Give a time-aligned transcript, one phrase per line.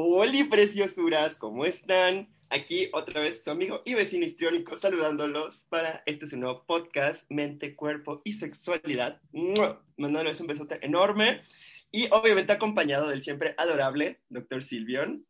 [0.00, 2.28] Hola, preciosuras, ¿cómo están?
[2.50, 8.22] Aquí otra vez su amigo y vecino histriónico saludándolos para este nuevo podcast, Mente, Cuerpo
[8.22, 9.20] y Sexualidad.
[9.96, 11.40] Mandándoles un besote enorme
[11.90, 14.62] y obviamente acompañado del siempre adorable Dr.
[14.62, 15.26] Silvion.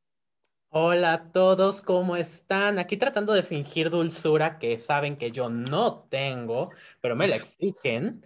[0.68, 2.78] Hola a todos, ¿cómo están?
[2.78, 8.22] Aquí tratando de fingir dulzura que saben que yo no tengo, pero me la exigen.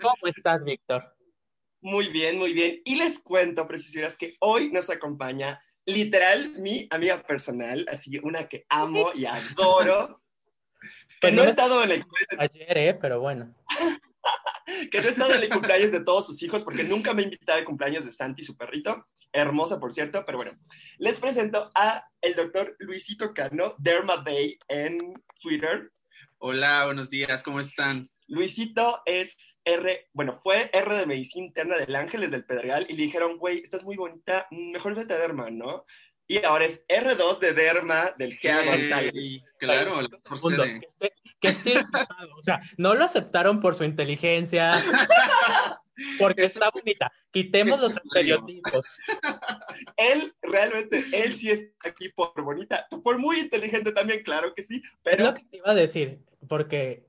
[0.00, 1.16] ¿Cómo estás, Víctor?
[1.80, 2.80] Muy bien, muy bien.
[2.84, 8.64] Y les cuento, preciosuras, que hoy nos acompaña literal mi amiga personal, así una que
[8.68, 10.18] amo y adoro.
[11.22, 12.04] Que Pues no ha estado en el
[12.36, 12.94] Ayer, ¿eh?
[13.00, 13.54] Pero bueno.
[14.90, 17.26] que no ha estado en el cumpleaños de todos sus hijos, porque nunca me ha
[17.26, 19.06] invitado al cumpleaños de Santi, su perrito.
[19.32, 20.58] Hermosa, por cierto, pero bueno.
[20.98, 25.92] Les presento a el doctor Luisito Cano, Derma Bay en Twitter.
[26.38, 28.10] Hola, buenos días, ¿cómo están?
[28.32, 33.02] Luisito es R, bueno, fue R de Medicina Interna del Ángeles del Pedregal y le
[33.02, 35.84] dijeron, güey, estás muy bonita, mejor vete a Derma, ¿no?
[36.26, 39.12] Y ahora es R2 de Derma del GEA González.
[39.58, 40.00] Claro,
[40.34, 40.80] Segundo, sede.
[40.80, 42.34] que esté, que esté equipado.
[42.38, 44.82] O sea, no lo aceptaron por su inteligencia,
[46.18, 47.12] porque Eso- está bonita.
[47.32, 48.98] Quitemos los es estereotipos.
[49.98, 54.76] Él, realmente, él sí está aquí por bonita, por muy inteligente también, claro que sí,
[54.76, 57.04] Es pero lo que te iba a decir, porque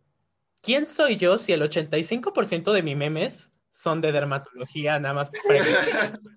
[0.64, 5.32] ¿quién soy yo si el 85% de mis memes son de dermatología, nada más?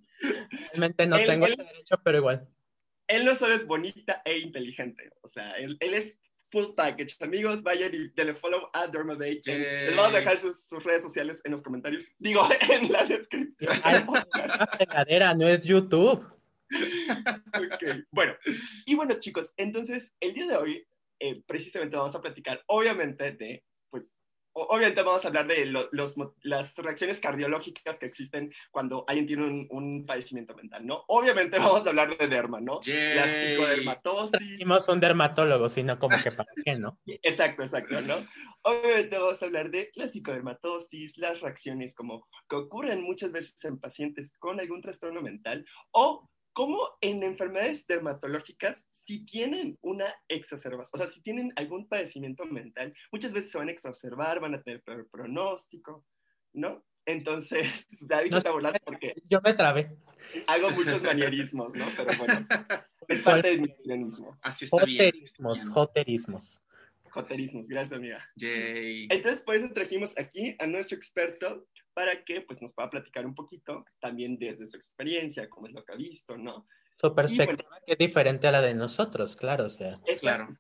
[0.73, 2.47] Realmente no Él- tengo él- ese derecho, pero igual.
[3.09, 6.19] él no solo es bonita e inteligente, o sea, él, él es
[6.51, 7.17] full package.
[7.21, 9.41] Amigos, vayan y denle follow a Derma Bay.
[9.45, 9.59] Yay.
[9.59, 13.73] Les vamos a dejar sus, sus redes sociales en los comentarios, digo, en la descripción.
[13.83, 14.27] Ay, Una
[14.77, 16.25] fregadera, no es YouTube.
[17.55, 18.35] Ok, Bueno,
[18.87, 20.87] y bueno, chicos, entonces el día de hoy,
[21.21, 23.65] eh, precisamente vamos a platicar, obviamente, de,
[24.65, 29.27] obviamente vamos a hablar de lo- los, mo- las reacciones cardiológicas que existen cuando alguien
[29.27, 31.05] tiene un, un padecimiento mental, ¿no?
[31.09, 32.81] Obviamente vamos a hablar de derma, ¿no?
[32.87, 33.51] La Yay.
[33.55, 34.31] psicodermatosis.
[34.33, 36.99] Trajimos un dermatólogo, sino como que para qué, ¿no?
[37.23, 38.17] Exacto, exacto, ¿no?
[38.63, 43.79] Obviamente vamos a hablar de la psicodermatosis, las reacciones como que ocurren muchas veces en
[43.79, 50.99] pacientes con algún trastorno mental o como en enfermedades dermatológicas, si tienen una exacerbación, o
[50.99, 54.83] sea, si tienen algún padecimiento mental, muchas veces se van a exacerbar, van a tener
[54.83, 56.05] peor pronóstico,
[56.53, 56.85] ¿no?
[57.05, 59.97] Entonces, David No está burlando porque Yo me trabé.
[60.49, 61.87] hago muchos manierismos, ¿no?
[61.97, 62.47] Pero bueno,
[63.09, 64.37] es parte de mi manierismo.
[64.43, 65.05] Así está bien.
[65.05, 66.63] Joterismos, joterismos.
[67.11, 68.29] Joterismos, gracias, amiga.
[68.35, 69.07] Yay.
[69.09, 73.35] Entonces, por eso trajimos aquí a nuestro experto para que pues, nos pueda platicar un
[73.35, 76.67] poquito también desde su experiencia, cómo es lo que ha visto, ¿no?
[77.01, 80.01] Su perspectiva que es diferente a la de nosotros, claro, o sea.
[80.21, 80.57] Claro.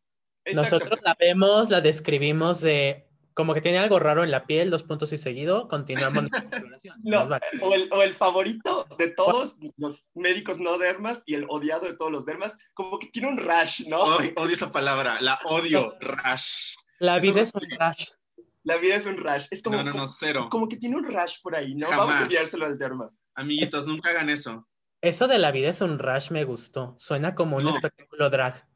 [0.54, 4.82] Nosotros la vemos, la describimos de como que tiene algo raro en la piel, dos
[4.82, 6.96] puntos y seguido, continuamos nuestra exploración.
[7.02, 7.44] No, vale.
[7.60, 11.96] o, el, o el favorito de todos los médicos no dermas y el odiado de
[11.96, 14.18] todos los dermas, como que tiene un rash, ¿no?
[14.18, 16.76] Ay, odio esa palabra, la odio, rash.
[16.98, 18.08] La eso vida me es un rash.
[18.62, 19.46] La vida es un rash.
[19.50, 20.48] Es como, No, no, no, cero.
[20.50, 21.88] como que tiene un rash por ahí, ¿no?
[21.88, 22.22] Vamos a Jamás.
[22.22, 23.10] enviárselo al derma.
[23.34, 24.66] Amiguitos, nunca hagan eso.
[25.00, 26.94] Eso de la vida es un rash me gustó.
[26.98, 27.70] Suena como un No.
[27.70, 28.66] espectáculo drag.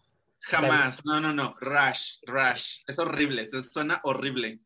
[0.43, 1.05] Jamás.
[1.05, 1.57] No, no, no.
[1.61, 2.83] Rash, rash.
[2.87, 3.43] Es horrible.
[3.43, 4.61] eso suena horrible.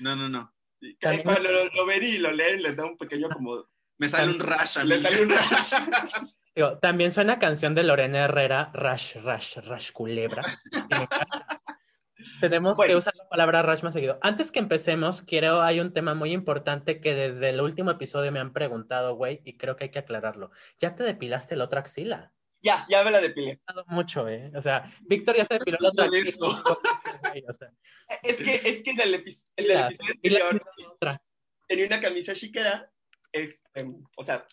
[0.00, 0.52] No, no, no.
[1.00, 3.66] También- Cuando lo, lo ven y lo leen, les da un pequeño como...
[3.98, 4.90] Me sale un rash a mí.
[4.90, 5.72] Les sale un rash.
[6.54, 10.42] Digo, también suena canción de Lorena Herrera, rash, rash, rash, culebra.
[12.40, 12.92] Tenemos Bueno.
[12.92, 14.18] que usar la palabra rash más seguido.
[14.22, 18.40] Antes que empecemos, quiero, hay un tema muy importante que desde el último episodio me
[18.40, 20.50] han preguntado, güey, y creo que hay que aclararlo.
[20.78, 22.32] ¿Ya te depilaste la otra axila?
[22.62, 23.60] ya, ya me la depilé.
[23.86, 24.50] Mucho, ¿eh?
[24.56, 26.62] O sea, Víctor ya se depiló la otra axila.
[27.48, 27.70] o sea,
[28.22, 30.62] Es que, es que en el, epi- en el episodio anterior
[31.00, 31.22] la
[31.68, 32.90] tenía una camisa chiquera,
[33.32, 33.86] este,
[34.16, 34.46] o sea,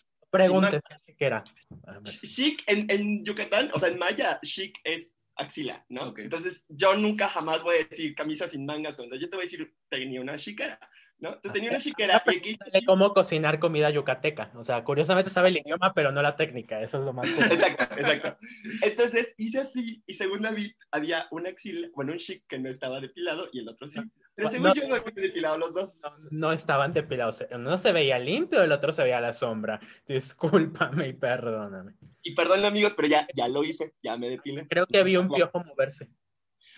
[1.18, 1.44] era.
[1.86, 2.02] A ver.
[2.12, 6.14] chic en, en Yucatán, o sea, en maya, chic es axila, ¿no?
[6.16, 9.46] Entonces, yo nunca jamás voy a decir camisa sin mangas, cuando yo te voy a
[9.46, 10.78] decir, tenía una chiquera,
[11.18, 11.30] ¿no?
[11.30, 12.58] Entonces tenía una chiquera y aquí...
[12.86, 14.52] Cómo cocinar comida yucateca.
[14.54, 16.80] O sea, curiosamente sabe el idioma, pero no la técnica.
[16.82, 17.28] Eso es lo más.
[17.28, 18.36] Exacto, exacto.
[18.82, 23.00] Entonces hice así y según David había una axila, bueno, un chic que no estaba
[23.00, 24.00] depilado y el otro sí.
[24.34, 24.74] Pero según No.
[24.74, 25.94] yo no había depilado los dos.
[26.02, 27.44] No, no estaban depilados.
[27.52, 29.80] Uno se veía limpio, el otro se veía a la sombra.
[30.08, 31.94] Discúlpame y perdóname.
[32.22, 34.66] Y perdón amigos, pero ya, ya lo hice, ya me depilé.
[34.68, 36.10] Creo que vi un piojo moverse.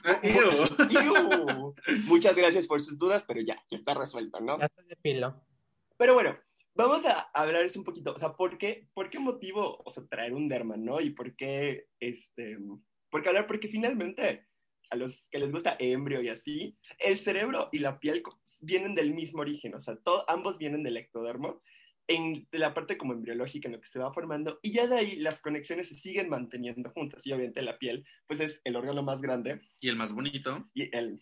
[0.05, 1.75] Ah, ew.
[2.05, 4.59] Muchas gracias por sus dudas, pero ya, ya está resuelto, ¿no?
[4.59, 5.43] Ya se depiló.
[5.97, 6.39] Pero bueno,
[6.75, 10.35] vamos a hablar un poquito, o sea, ¿por qué, por qué motivo, o sea, traer
[10.35, 11.01] un derma, ¿no?
[11.01, 12.59] Y por qué, este,
[13.11, 14.47] por qué hablar, porque finalmente
[14.91, 18.23] a los que les gusta embrio y así, el cerebro y la piel
[18.63, 21.61] vienen del mismo origen, o sea, to- ambos vienen del ectodermo
[22.09, 25.17] en la parte como embriológica en lo que se va formando y ya de ahí
[25.17, 29.21] las conexiones se siguen manteniendo juntas y obviamente la piel pues es el órgano más
[29.21, 30.69] grande Y el más bonito.
[30.73, 31.19] y el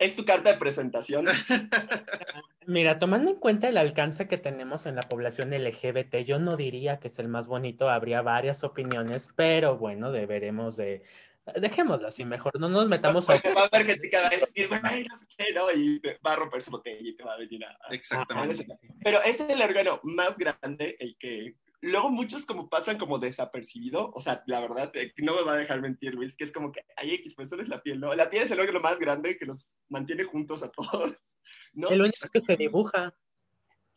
[0.00, 1.26] es tu carta de presentación.
[2.66, 6.98] Mira, tomando en cuenta el alcance que tenemos en la población LGBT, yo no diría
[6.98, 11.04] que es el más bonito, habría varias opiniones, pero bueno, deberemos de...
[11.54, 13.34] Dejémoslo así mejor, no nos metamos a...
[13.34, 15.70] Porque va a haber gente que va a decir, bueno, ay, no sé qué, ¿no?
[15.70, 17.70] Y va a romper su botella y te va a venir a...
[17.70, 18.66] a- Exactamente.
[19.02, 24.20] Pero es el órgano más grande, el que luego muchos como pasan como desapercibido, o
[24.20, 26.80] sea, la verdad, eh, no me va a dejar mentir Luis, que es como que
[26.96, 28.12] hay X, pues solo es la piel, ¿no?
[28.14, 31.14] La piel es el órgano más grande que los mantiene juntos a todos,
[31.74, 31.88] ¿no?
[31.88, 33.14] El único que se dibuja.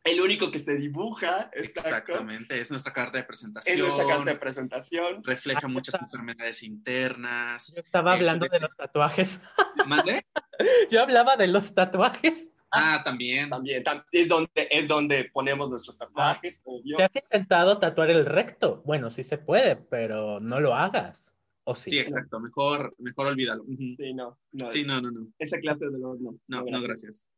[0.09, 2.59] El único que se dibuja, exacto, Exactamente.
[2.59, 3.75] Es nuestra carta de presentación.
[3.75, 5.23] es nuestra carta de presentación.
[5.23, 6.05] Refleja Ah, muchas está.
[6.05, 7.73] enfermedades internas.
[7.75, 9.41] Yo estaba Eh, hablando de- de los tatuajes.
[9.87, 10.25] ¿Mande?
[10.91, 12.49] Yo hablaba de los tatuajes.
[12.71, 13.49] Ah, también.
[13.49, 16.97] También, tam- es donde, es donde ponemos nuestros tatuajes, obvio.
[16.97, 18.81] ¿Te has intentado tatuar el recto?
[18.85, 21.33] Bueno, sí se puede, pero no lo hagas.
[21.63, 21.91] ¿O sí?
[21.91, 22.39] Sí, exacto.
[22.39, 23.63] Mejor, mejor olvídalo.
[23.63, 23.95] Ujú.
[23.97, 25.27] Sí, no, no, Sí, no, no, no.
[25.37, 26.35] esa clase de dolor no.
[26.47, 27.29] No, no, gracias.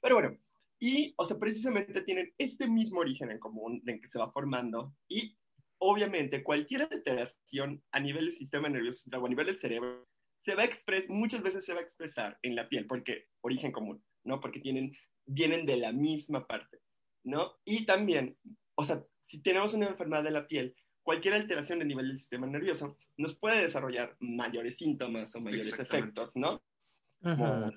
[0.00, 0.36] Pero bueno,
[0.82, 4.92] y, o sea, precisamente tienen este mismo origen en común en que se va formando
[5.08, 5.38] y
[5.78, 10.08] obviamente cualquier alteración a nivel del sistema nervioso central o a nivel del cerebro
[10.44, 13.70] se va a expresar, muchas veces se va a expresar en la piel, porque origen
[13.70, 14.40] común, ¿no?
[14.40, 14.92] Porque tienen,
[15.24, 16.80] vienen de la misma parte,
[17.22, 17.52] ¿no?
[17.64, 18.36] Y también,
[18.74, 20.74] o sea, si tenemos una enfermedad de la piel,
[21.04, 26.34] cualquier alteración a nivel del sistema nervioso nos puede desarrollar mayores síntomas o mayores efectos,
[26.34, 26.60] ¿no?
[27.22, 27.70] Como,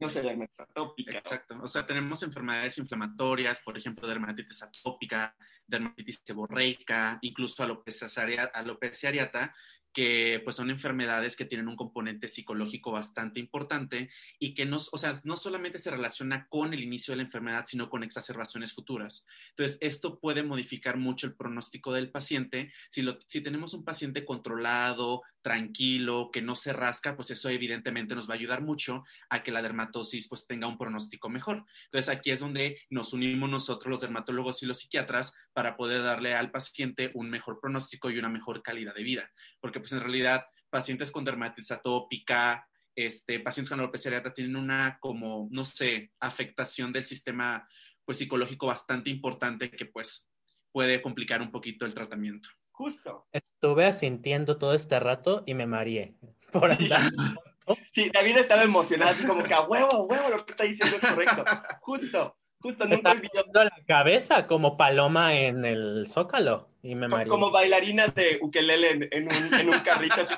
[0.00, 1.58] no sé, dermatitis atópica, Exacto.
[1.62, 5.34] O sea, tenemos enfermedades inflamatorias, por ejemplo, dermatitis atópica,
[5.66, 8.08] dermatitis seborreica, incluso alopecia
[8.52, 9.54] alopecia areata,
[9.94, 14.10] que pues son enfermedades que tienen un componente psicológico bastante importante
[14.40, 17.64] y que no, o sea, no solamente se relaciona con el inicio de la enfermedad,
[17.66, 19.24] sino con exacerbaciones futuras.
[19.50, 22.72] Entonces, esto puede modificar mucho el pronóstico del paciente.
[22.90, 28.14] Si, lo, si tenemos un paciente controlado, tranquilo, que no se rasca, pues eso evidentemente
[28.14, 31.66] nos va a ayudar mucho a que la dermatosis pues tenga un pronóstico mejor.
[31.84, 36.34] Entonces aquí es donde nos unimos nosotros los dermatólogos y los psiquiatras para poder darle
[36.34, 39.30] al paciente un mejor pronóstico y una mejor calidad de vida,
[39.60, 44.98] porque pues en realidad pacientes con dermatitis atópica, este, pacientes con alopecia areata tienen una
[44.98, 47.68] como, no sé, afectación del sistema
[48.02, 50.30] pues psicológico bastante importante que pues
[50.72, 52.48] puede complicar un poquito el tratamiento.
[52.74, 53.24] Justo.
[53.30, 56.14] Estuve asintiendo todo este rato y me mareé
[56.52, 57.10] por andar.
[57.92, 61.00] Sí, David estaba emocionado, así como que a huevo, huevo, lo que está diciendo es
[61.00, 61.44] correcto.
[61.80, 63.42] Justo, justo, nunca olvidó.
[63.54, 67.30] la cabeza como paloma en el zócalo y me mareé.
[67.30, 70.34] Como bailarina de ukelele en, en un, en un carrito, así.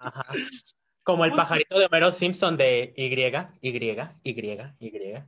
[0.00, 0.22] Ajá.
[1.02, 1.42] Como el Justo.
[1.44, 3.70] pajarito de Homero Simpson de Y, Y,
[4.22, 5.24] Y, Y.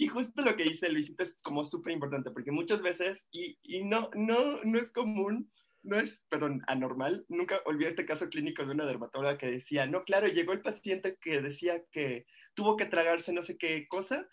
[0.00, 3.82] Y justo lo que dice Luisito es como súper importante, porque muchas veces, y, y
[3.82, 5.50] no, no, no es común,
[5.82, 10.04] no es, perdón, anormal, nunca olvidé este caso clínico de una dermatóloga que decía, no,
[10.04, 14.28] claro, llegó el paciente que decía que tuvo que tragarse no sé qué cosa,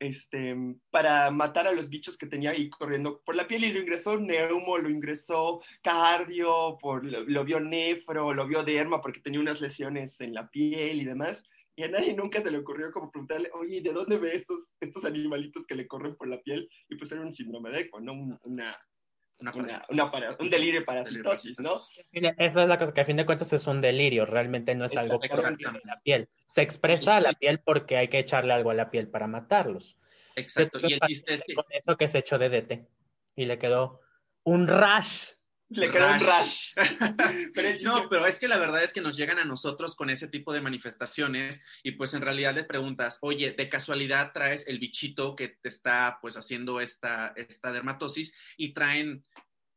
[0.00, 0.56] este,
[0.90, 4.18] para matar a los bichos que tenía ahí corriendo por la piel y lo ingresó
[4.18, 10.20] neumo, lo ingresó cardio, por, lo, vio nefro, lo vio derma porque tenía unas lesiones
[10.20, 11.42] en la piel y demás.
[11.76, 15.04] Y a nadie nunca se le ocurrió como preguntarle, oye, ¿de dónde ve estos, estos
[15.04, 16.68] animalitos que le corren por la piel?
[16.88, 18.12] Y pues era un síndrome de Eco, ¿no?
[18.12, 18.70] Un- Una,
[19.40, 21.74] Una una, una para- un delirio de parasitosis, ¿no?
[22.12, 24.84] Mira, esa es la cosa que a fin de cuentas es un delirio, realmente no
[24.84, 25.28] es algo de
[25.84, 26.28] la piel.
[26.46, 29.98] Se expresa a la piel porque hay que echarle algo a la piel para matarlos.
[30.36, 30.78] Exacto.
[30.82, 32.86] Y el chiste es que Con eso que se echó de DT
[33.36, 34.00] y le quedó
[34.44, 35.32] un rash.
[35.70, 36.72] Le quedó un rash.
[37.54, 40.28] Pero No, pero es que la verdad es que nos llegan a nosotros con ese
[40.28, 45.34] tipo de manifestaciones y pues en realidad le preguntas, oye, de casualidad traes el bichito
[45.34, 49.24] que te está pues haciendo esta, esta dermatosis y traen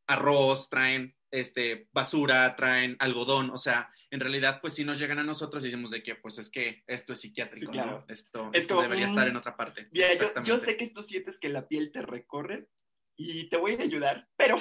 [0.06, 5.24] arroz, traen este, basura, traen algodón, o sea, en realidad pues sí nos llegan a
[5.24, 7.90] nosotros y decimos de que pues es que esto es psiquiátrico, Sí, claro.
[8.00, 8.12] ¿no?
[8.12, 9.88] Esto, Es esto como, debería estar en otra parte.
[9.92, 10.48] Mira, yo, Exactamente.
[10.48, 12.68] yo sé que tú sientes que la piel te recorre
[13.16, 14.56] y te voy a ayudar, pero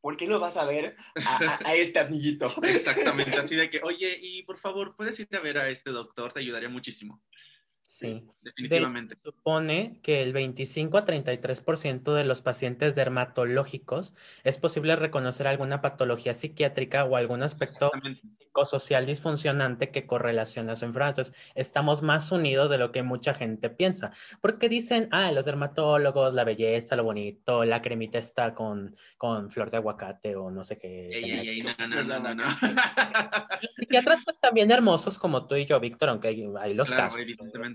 [0.00, 2.54] ¿por qué no vas a ver a, a- a este amiguito?
[2.62, 6.32] Exactamente, así de que, oye, y por favor, puedes ir a ver a este doctor,
[6.32, 7.22] te ayudaría muchísimo.
[7.86, 8.24] Sí.
[8.42, 9.14] De Definitivamente.
[9.16, 14.14] se supone que el 25 a 33% de los pacientes dermatológicos
[14.44, 17.90] es posible reconocer alguna patología psiquiátrica o algún aspecto
[18.38, 21.10] psicosocial disfuncionante que correlaciona su enfermedad.
[21.10, 24.12] Entonces, estamos más unidos de lo que mucha gente piensa.
[24.40, 29.70] Porque dicen, ah, los dermatólogos, la belleza, lo bonito, la cremita está con, con flor
[29.70, 31.08] de aguacate o no sé qué.
[31.08, 32.44] Ey, ey, ey, no, no, no, no.
[33.62, 37.04] Los psiquiatras, pues también hermosos como tú y yo, Víctor, aunque hay, hay los Claro,
[37.04, 37.20] casos.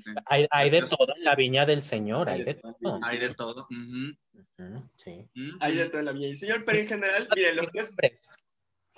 [0.05, 0.23] Exactamente.
[0.27, 2.99] Hay, hay de todo en la viña del Señor, hay de todo.
[3.03, 3.67] Hay de todo.
[3.69, 4.15] ujú,
[4.57, 5.27] Ujú, Sí.
[5.35, 5.57] ujú.
[5.59, 6.27] Hay de todo en la vida.
[6.27, 8.35] Y señor, pero en general, miren, los tres,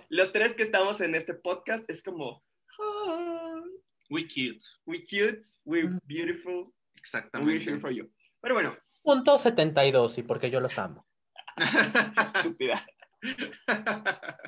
[0.10, 2.44] los tres que estamos en este podcast es como,
[2.80, 3.62] ah,
[4.10, 4.60] We cute.
[4.86, 6.00] we cute, we're Mm.
[6.06, 7.80] beautiful, we're here Exactamente.
[7.80, 8.10] for you.
[8.42, 11.06] Pero bueno, Punto 72, y porque yo los amo.
[12.58, 12.86] estúpida.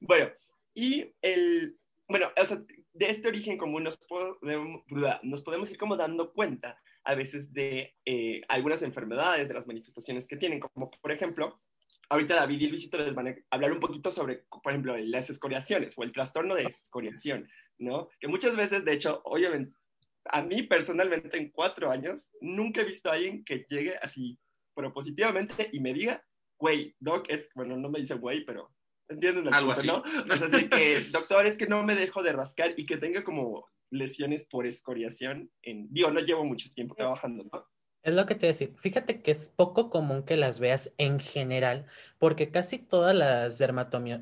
[0.00, 0.30] Bueno,
[0.74, 1.74] y el,
[2.08, 2.58] bueno, o sea,
[2.98, 4.82] de este origen común nos podemos,
[5.22, 10.26] nos podemos ir como dando cuenta a veces de eh, algunas enfermedades, de las manifestaciones
[10.26, 11.60] que tienen, como por ejemplo,
[12.08, 15.94] ahorita David y Luisito les van a hablar un poquito sobre, por ejemplo, las escoriaciones
[15.96, 17.48] o el trastorno de escoriación,
[17.78, 18.08] ¿no?
[18.20, 19.76] Que muchas veces, de hecho, obviamente,
[20.24, 24.38] a mí personalmente en cuatro años, nunca he visto a alguien que llegue así
[24.74, 26.24] propositivamente y me diga,
[26.58, 28.75] güey, doc, es, bueno, no me dice güey, pero
[29.08, 29.86] entienden el Algo punto, así.
[29.86, 30.24] ¿no?
[30.34, 33.24] O sea, así que, doctor, es que no me dejo de rascar y que tenga
[33.24, 35.50] como lesiones por escoriación.
[35.62, 37.66] En, digo, no llevo mucho tiempo trabajando, ¿no?
[38.02, 38.68] Es lo que te decía.
[38.76, 41.86] Fíjate que es poco común que las veas en general,
[42.18, 43.58] porque casi todas las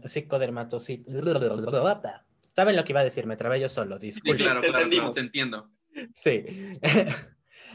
[0.06, 1.00] psicodermatosis...
[2.56, 3.26] ¿Saben lo que iba a decir?
[3.26, 4.44] Me trabé yo solo, Sí, disculpen.
[4.44, 5.14] claro, te claro, claro, entendimos.
[5.14, 5.70] te entiendo.
[6.14, 6.44] Sí.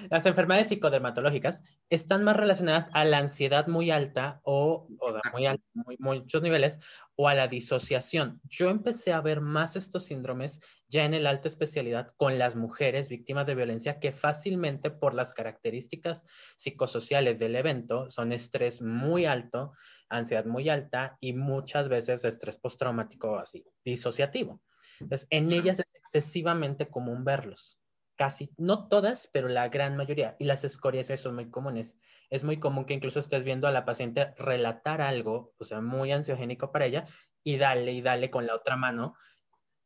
[0.10, 5.46] Las enfermedades psicodermatológicas están más relacionadas a la ansiedad muy alta o, o sea, muy
[5.46, 6.80] al- muy- muchos niveles
[7.16, 8.40] o a la disociación.
[8.46, 13.10] Yo empecé a ver más estos síndromes ya en el alta especialidad con las mujeres
[13.10, 16.26] víctimas de violencia que fácilmente por las características
[16.56, 19.74] psicosociales del evento son estrés muy alto,
[20.08, 24.62] ansiedad muy alta y muchas veces estrés postraumático así, disociativo.
[25.00, 27.79] Entonces, en ellas es excesivamente común verlos
[28.20, 30.36] casi, no todas, pero la gran mayoría.
[30.40, 31.98] Y las escoriaciones son muy comunes.
[32.30, 36.12] Es muy común que incluso estés viendo a la paciente relatar algo, o sea, muy
[36.12, 37.06] ansiogénico para ella,
[37.46, 39.16] y dale y dale con la otra mano.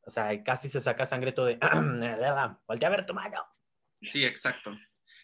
[0.01, 1.59] O sea, casi se saca sangre todo de,
[2.67, 3.37] voltea a ver tu mano.
[4.01, 4.71] Sí, exacto.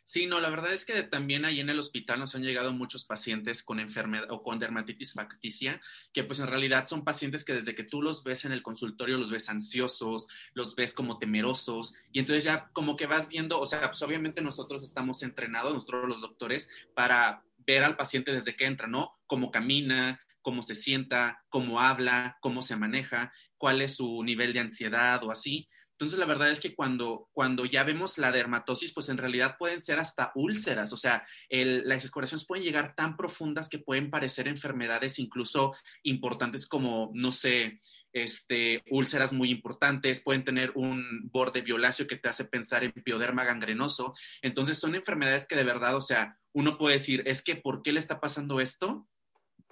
[0.09, 3.05] Sí, no, la verdad es que también ahí en el hospital nos han llegado muchos
[3.05, 5.79] pacientes con enfermedad o con dermatitis facticia,
[6.13, 9.19] que pues en realidad son pacientes que desde que tú los ves en el consultorio
[9.19, 10.25] los ves ansiosos,
[10.55, 14.41] los ves como temerosos, y entonces ya como que vas viendo, o sea, pues obviamente
[14.41, 19.19] nosotros estamos entrenados, nosotros los doctores, para ver al paciente desde que entra, ¿no?
[19.27, 24.61] Cómo camina, cómo se sienta, cómo habla, cómo se maneja, cuál es su nivel de
[24.61, 25.67] ansiedad o así.
[25.99, 29.81] Entonces, la verdad es que cuando, cuando ya vemos la dermatosis, pues en realidad pueden
[29.81, 35.19] ser hasta úlceras, o sea, las escoriaciones pueden llegar tan profundas que pueden parecer enfermedades
[35.19, 37.81] incluso importantes como, no sé,
[38.13, 43.43] este, úlceras muy importantes, pueden tener un borde violáceo que te hace pensar en pioderma
[43.43, 44.13] gangrenoso.
[44.41, 47.91] Entonces, son enfermedades que de verdad, o sea, uno puede decir, es que, ¿por qué
[47.91, 49.05] le está pasando esto?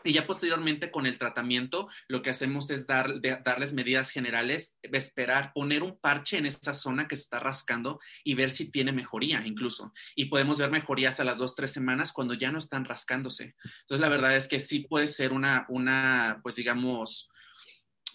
[0.04, 5.52] Y ya posteriormente con el tratamiento, lo que hacemos es dar, darles medidas generales, esperar,
[5.54, 9.46] poner un parche en esa zona que se está rascando y ver si tiene mejoría
[9.46, 9.94] incluso.
[10.16, 13.56] Y podemos ver mejorías a las dos, tres semanas cuando ya no están rascándose.
[13.82, 17.30] Entonces, la verdad es que sí puede ser una, una pues digamos,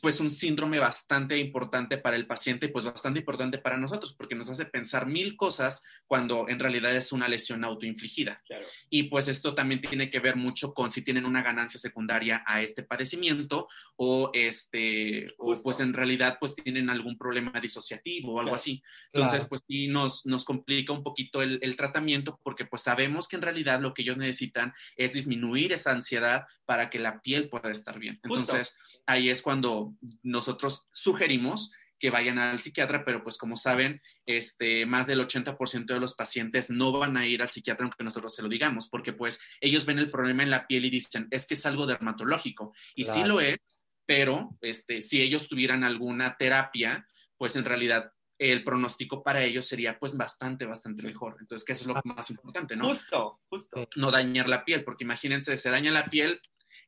[0.02, 4.34] pues un síndrome bastante importante para el paciente y pues bastante importante para nosotros porque
[4.34, 8.42] nos hace pensar mil cosas cuando en realidad es una lesión autoinfligida.
[8.44, 8.66] Claro.
[8.90, 12.62] Y pues esto también tiene que ver mucho con si tienen una ganancia secundaria a
[12.62, 15.62] este padecimiento o este o Justo.
[15.62, 18.56] pues en realidad pues tienen algún problema disociativo o algo Claro.
[18.56, 18.82] así.
[19.12, 19.48] Entonces Claro.
[19.50, 23.42] pues sí nos, nos complica un poquito el, el tratamiento porque pues sabemos que en
[23.42, 28.00] realidad lo que ellos necesitan es disminuir esa ansiedad para que la piel pueda estar
[28.00, 28.18] bien.
[28.24, 28.40] Justo.
[28.56, 29.91] Entonces ahí es cuando
[30.22, 36.00] nosotros sugerimos que vayan al psiquiatra, pero pues como saben, este, más del 80% de
[36.00, 39.38] los pacientes no van a ir al psiquiatra aunque nosotros se lo digamos, porque pues
[39.60, 42.74] ellos ven el problema en la piel y dicen, es que es algo dermatológico.
[42.96, 43.28] Y sí Claro.
[43.28, 43.58] lo es,
[44.04, 47.06] pero este, si ellos tuvieran alguna terapia,
[47.36, 51.36] pues en realidad el pronóstico para ellos sería pues bastante, bastante mejor.
[51.38, 52.88] Entonces, que eso es lo más importante, ¿no?
[52.88, 53.88] Justo, justo.
[53.92, 54.00] Sí.
[54.00, 56.40] no dañar la piel, porque imagínense, se daña la piel,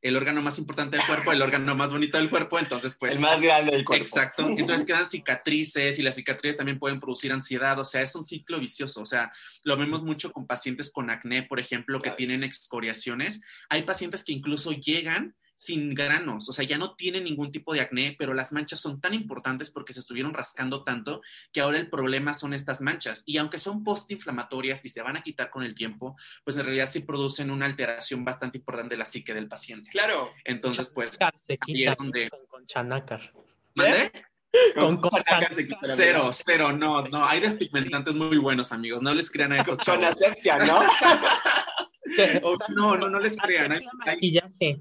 [0.05, 3.15] el órgano más importante del cuerpo, el órgano más bonito del cuerpo, entonces pues...
[3.15, 4.03] el más grande del cuerpo.
[4.03, 8.23] Exacto, entonces quedan cicatrices y las cicatrices también pueden producir ansiedad, o sea, es un
[8.23, 9.33] ciclo vicioso, o sea,
[9.63, 12.17] lo vemos mucho con pacientes con acné, por ejemplo, que Claro.
[12.17, 17.51] tienen excoriaciones, hay pacientes que incluso llegan sin granos, o sea, ya no tienen ningún
[17.51, 21.21] tipo de acné, pero las manchas son tan importantes porque se estuvieron rascando tanto
[21.53, 23.23] que ahora el problema son estas manchas.
[23.25, 26.89] Y aunque son postinflamatorias y se van a quitar con el tiempo, pues en realidad
[26.91, 29.89] sí producen una alteración bastante importante de la psique del paciente.
[29.91, 30.31] Claro.
[30.43, 31.11] Entonces, pues,
[31.47, 32.29] Se quita es donde...
[32.29, 33.33] con, con chanácar.
[33.75, 34.11] ¿Mande?
[34.73, 35.09] Con- con
[35.95, 40.03] Cero, cero, no, no, hay despigmentantes muy buenos, amigos, no les crean a esos con
[40.03, 40.79] asepsia, ¿no?
[42.43, 43.71] O- no, no, no les crean.
[43.71, 44.79] hay- hay- Maquillaje.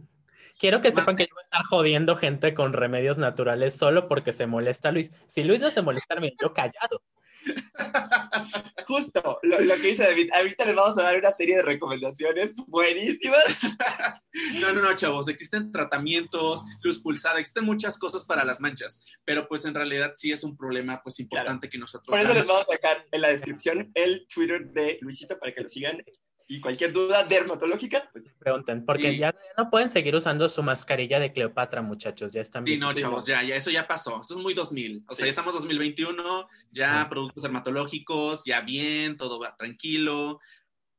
[0.59, 4.33] Quiero que sepan que yo voy a estar jodiendo gente con remedios naturales solo porque
[4.33, 5.11] se molesta Luis.
[5.27, 7.03] Si Luis no se molesta, mira, yo callado.
[8.87, 12.53] Justo, lo, lo, que dice David, ahorita les vamos a dar una serie de recomendaciones
[12.67, 13.45] buenísimas.
[14.61, 19.47] No, no, no, chavos, existen tratamientos, luz pulsada, existen muchas cosas para las manchas, pero
[19.47, 21.71] pues en realidad sí es un problema pues importante claro.
[21.71, 22.07] que nosotros...
[22.09, 22.43] Por eso damos.
[22.43, 26.03] les vamos a dejar en la descripción el Twitter de Luisito para que lo sigan
[26.47, 31.19] y cualquier duda dermatológica, pues pregunten, porque ya, ya, no pueden seguir usando su mascarilla
[31.19, 34.43] de Cleopatra, muchachos, ya están Sí, no, chavos, ya, ya, eso ya pasó, eso es
[34.43, 40.41] muy 2000, o sea, ya estamos 2021, ya productos dermatológicos, ya bien, todo va tranquilo.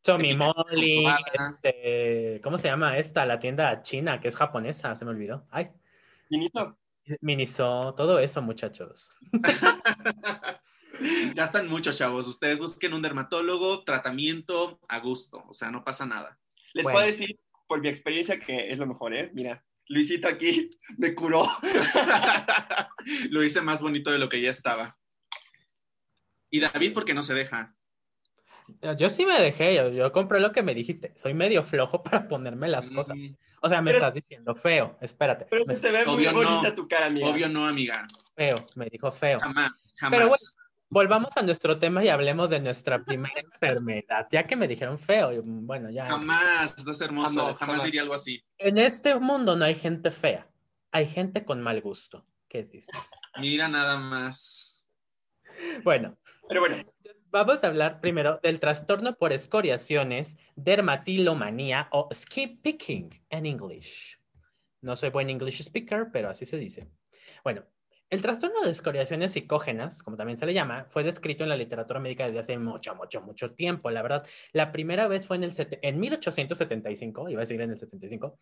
[0.02, 3.26] Tommy Molly, este, ¿cómo se llama esta?
[3.26, 5.48] La tienda china, que es japonesa, se me olvidó.
[5.50, 5.70] Ay.
[6.30, 6.78] Miniso.
[7.22, 9.10] Miniso, todo eso, muchachos.
[11.36, 12.28] ya están muchos, chavos.
[12.28, 16.38] Ustedes busquen un dermatólogo, tratamiento a gusto, o sea, no pasa nada.
[16.74, 16.98] Les bueno.
[16.98, 19.32] puedo decir, por mi experiencia, que es lo mejor, ¿eh?
[19.34, 21.48] Mira, Luisito aquí me curó.
[23.30, 24.98] lo hice más bonito de lo que ya estaba.
[26.50, 27.76] Y David, ¿por qué no se deja?
[28.98, 31.14] Yo sí me dejé, yo, yo, compré lo que me dijiste.
[31.16, 32.96] Soy medio flojo para ponerme las mm.
[32.96, 33.18] cosas.
[33.62, 35.48] O sea, me pero, estás diciendo feo, espérate.
[35.50, 35.76] Pero me...
[35.76, 37.28] se ve muy bonita no, tu cara, amiga.
[37.28, 38.08] Obvio no, amiga.
[38.36, 39.40] Feo, me dijo feo.
[39.40, 40.18] Jamás, jamás.
[40.18, 40.44] Pero bueno,
[40.90, 45.34] volvamos a nuestro tema y hablemos de nuestra primera enfermedad, ya que me dijeron feo,
[45.34, 46.08] y bueno, ya.
[46.08, 48.44] Jamás, estás hermoso, jamás, jamás, jamás, diría algo así.
[48.58, 50.48] En este mundo no hay gente fea,
[50.92, 52.26] hay gente con mal gusto.
[52.48, 52.96] ¿Qué dices?
[53.38, 54.84] Mira nada más.
[55.84, 56.78] Bueno, pero bueno.
[57.32, 64.18] Vamos a hablar primero del trastorno por escoriaciones, dermatilomanía o skin picking en English.
[64.80, 66.88] No soy buen English speaker, pero así se dice.
[67.44, 67.66] Bueno,
[68.10, 72.00] el trastorno de escoriaciones psicógenas, como también se le llama, fue descrito en la literatura
[72.00, 74.28] médica desde hace mucho, mucho, mucho tiempo, la verdad.
[74.54, 78.40] La primera vez fue en, el en 1875, iba a decir en el 75,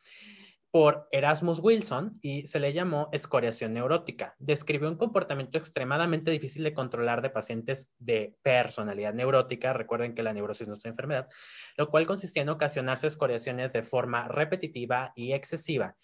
[0.74, 4.36] por Erasmus Wilson y se le llamó escoriación neurótica.
[4.40, 10.34] Describió un comportamiento extremadamente difícil de controlar de pacientes de personalidad neurótica, recuerden que la
[10.34, 11.30] neurosis no es una enfermedad,
[11.78, 15.96] lo cual consistía en ocasionarse escoriaciones de forma repetitiva y excesiva.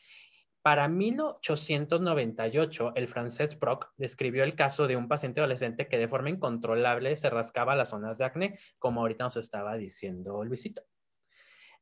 [0.70, 6.30] Para 1898, el francés Brock describió el caso de un paciente adolescente que de forma
[6.30, 10.84] incontrolable se rascaba las zonas de acné, como ahorita nos estaba diciendo Luisito.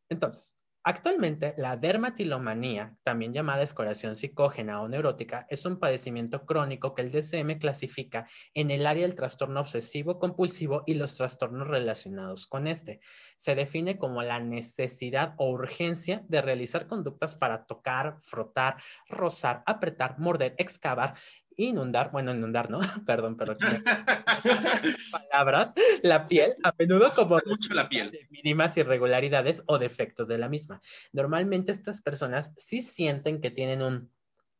[0.08, 0.58] Entonces,
[0.90, 7.12] Actualmente, la dermatilomanía, también llamada escoriación psicógena o neurótica, es un padecimiento crónico que el
[7.12, 13.02] DSM clasifica en el área del trastorno obsesivo compulsivo y los trastornos relacionados con este.
[13.36, 18.78] Se define como la necesidad o urgencia de realizar conductas para tocar, frotar,
[19.10, 21.16] rozar, apretar, morder, excavar
[21.58, 22.80] inundar, bueno, inundar, ¿no?
[23.06, 23.58] Perdón, pero
[25.12, 28.12] palabras, la piel, a menudo como mucho la piel.
[28.12, 30.82] De mínimas irregularidades o defectos de la misma.
[31.12, 34.12] Normalmente estas personas sí sienten que tienen un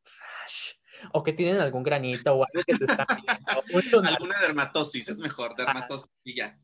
[0.04, 0.74] rash
[1.12, 4.02] o que tienen algún granito o algo que se está viendo.
[4.08, 6.58] Alguna dermatosis, es mejor, dermatosis y ya.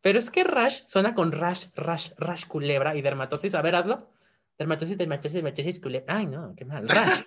[0.00, 3.54] Pero es que rash suena con rash, rash, rash culebra y dermatosis.
[3.54, 4.10] A ver, hazlo.
[4.58, 6.16] Dermatosis, dermatosis, dermatosis, culebra.
[6.16, 6.88] Ay, no, qué mal.
[6.88, 7.22] Rash.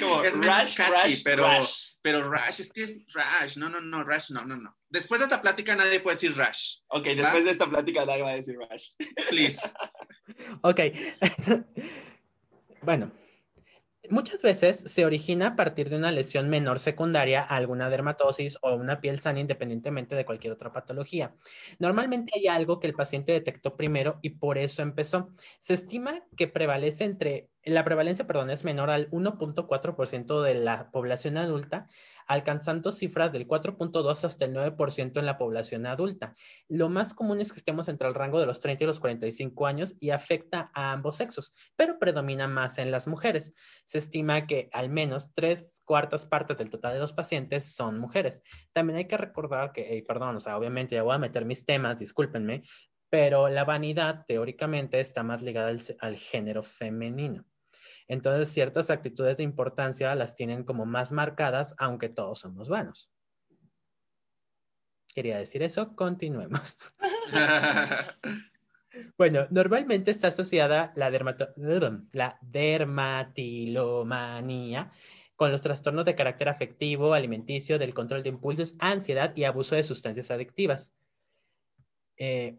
[0.00, 1.92] Como, es rash, catchy, rash, pero, rash.
[2.02, 3.56] pero rash, es que es rash.
[3.56, 4.76] No, no, no, rash, no, no, no.
[4.88, 6.78] Después de esta plática nadie puede decir rash.
[6.88, 8.88] Ok, después de esta plática nadie va a decir rash.
[9.28, 9.60] Please.
[10.62, 10.80] ok.
[12.82, 13.12] bueno,
[14.10, 18.74] Muchas veces se origina a partir de una lesión menor secundaria a alguna dermatosis o
[18.74, 21.36] una piel sana independientemente de cualquier otra patología.
[21.78, 25.30] Normalmente hay algo que el paciente detectó primero y por eso empezó.
[25.60, 31.36] Se estima que prevalece entre, la prevalencia, perdón, es menor al 1.4% de la población
[31.36, 31.86] adulta,
[32.26, 36.34] alcanzando cifras del 4.2 hasta el 9% en la población adulta.
[36.68, 39.66] Lo más común es que estemos entre el rango de los 30 y los 45
[39.66, 43.54] años y afecta a ambos sexos, pero predomina más en las mujeres.
[43.84, 48.42] Se estima que al menos tres cuartas partes del total de los pacientes son mujeres.
[48.72, 51.64] También hay que recordar que, eh, perdón, o sea, obviamente ya voy a meter mis
[51.64, 52.62] temas, discúlpenme,
[53.08, 57.44] pero la vanidad teóricamente está más ligada al, al género femenino.
[58.12, 63.10] Entonces, ciertas actitudes de importancia las tienen como más marcadas, aunque todos somos vanos.
[65.14, 66.76] Quería decir eso, continuemos.
[69.16, 71.08] bueno, normalmente está asociada la,
[72.12, 74.92] la dermatilomanía
[75.34, 79.84] con los trastornos de carácter afectivo, alimenticio, del control de impulsos, ansiedad y abuso de
[79.84, 80.92] sustancias adictivas.
[82.18, 82.58] Eh,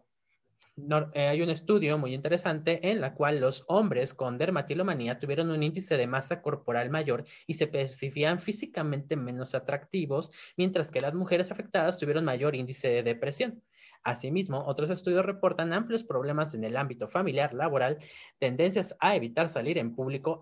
[0.76, 5.62] eh, hay un estudio muy interesante en la cual los hombres con dermatilomanía tuvieron un
[5.62, 11.52] índice de masa corporal mayor y se percibían físicamente menos atractivos, mientras que las mujeres
[11.52, 13.62] afectadas tuvieron mayor índice de depresión.
[14.02, 17.98] Asimismo, otros estudios reportan amplios problemas en el ámbito familiar, laboral,
[18.38, 20.40] tendencias a evitar salir en público,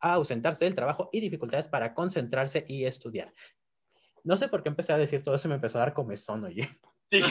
[0.00, 3.34] a ausentarse del trabajo y dificultades para concentrarse y estudiar.
[4.24, 6.68] No sé por qué empecé a decir todo eso me empezó a dar comezón, oye.
[7.20, 7.22] Sí.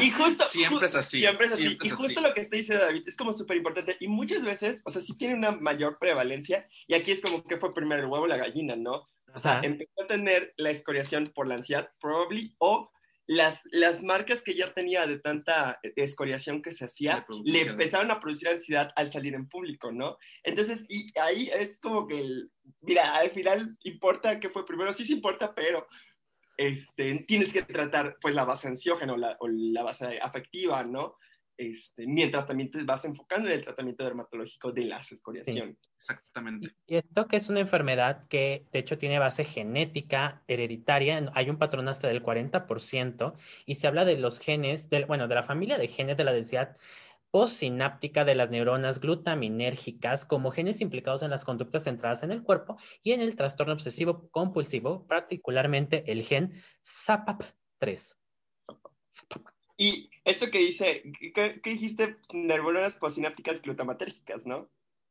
[0.00, 0.44] Y justo.
[0.44, 1.20] Siempre es así.
[1.20, 1.62] Siempre es así.
[1.62, 2.28] siempre y es justo así.
[2.28, 3.96] lo que está diciendo David es como súper importante.
[4.00, 6.66] Y muchas veces, o sea, sí tiene una mayor prevalencia.
[6.86, 9.06] Y aquí es como que fue primero el huevo o la gallina, ¿no?
[9.34, 9.60] O sea, Ajá.
[9.66, 12.90] empezó a tener la escoriación por la ansiedad, probably, o
[13.30, 18.20] las, las marcas que ya tenía de tanta escoriación que se hacía, le empezaron a
[18.20, 20.16] producir ansiedad al salir en público, ¿no?
[20.42, 25.04] Entonces, y ahí es como que, el- mira, al final importa que fue primero, sí
[25.04, 25.86] se importa, pero
[26.58, 31.16] este, tienes que tratar pues la base ansiógena o la, o la base afectiva, ¿no?
[31.56, 35.76] Este, mientras también te vas enfocando en el tratamiento dermatológico de las escoriaciones.
[35.96, 36.72] Exactamente.
[36.86, 41.58] Y esto que es una enfermedad que de hecho tiene base genética hereditaria, hay un
[41.58, 43.34] patrón hasta del 40%
[43.66, 46.32] y se habla de los genes, del, bueno, de la familia de genes de la
[46.32, 46.76] densidad
[47.30, 52.76] postsináptica de las neuronas glutaminérgicas como genes implicados en las conductas centradas en el cuerpo
[53.02, 58.16] y en el trastorno obsesivo compulsivo, particularmente el gen SAPAP3.
[59.76, 61.02] Y esto que dice,
[61.34, 62.16] ¿qué, qué dijiste?
[62.32, 64.68] Neuronas postsinápticas glutamatérgicas, ¿no?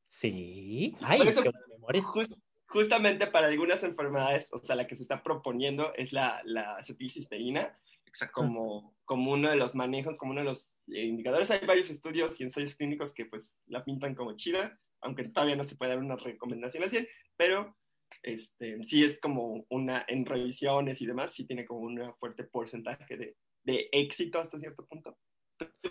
[0.07, 0.95] Sí.
[1.01, 2.01] Ay, Por eso- memoria.
[2.01, 6.75] Jus- justamente para algunas enfermedades, o sea, la que se está proponiendo es la, la
[6.75, 7.79] acetilcisteína
[8.17, 8.41] Exacto.
[8.41, 11.51] como, como uno de los manejos, como uno de los eh, indicadores.
[11.51, 15.63] Hay varios estudios y ensayos clínicos que pues la pintan como chida, aunque todavía no
[15.63, 17.77] se puede dar una recomendación al 100, pero
[18.23, 23.17] este, sí es como una, en revisiones y demás, sí tiene como un fuerte porcentaje
[23.17, 25.17] de, de éxito hasta cierto punto.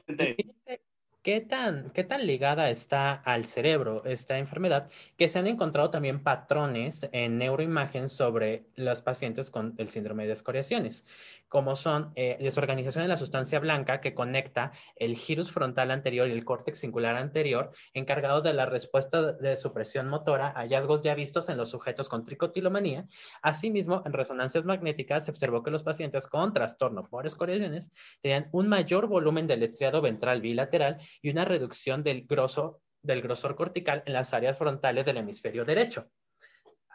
[0.06, 0.80] Fíjense
[1.26, 4.88] ¿Qué tan, ¿Qué tan ligada está al cerebro esta enfermedad?
[5.18, 10.34] Que se han encontrado también patrones en neuroimagen sobre los pacientes con el síndrome de
[10.34, 11.04] escoriaciones,
[11.48, 16.30] como son eh, desorganización de la sustancia blanca que conecta el gyrus frontal anterior y
[16.30, 21.56] el córtex singular anterior, encargados de la respuesta de supresión motora, hallazgos ya vistos en
[21.56, 23.08] los sujetos con tricotilomanía.
[23.42, 28.68] Asimismo, en resonancias magnéticas se observó que los pacientes con trastorno por escoriaciones tenían un
[28.68, 34.12] mayor volumen del estriado ventral bilateral y una reducción del, grosso, del grosor cortical en
[34.12, 36.10] las áreas frontales del hemisferio derecho.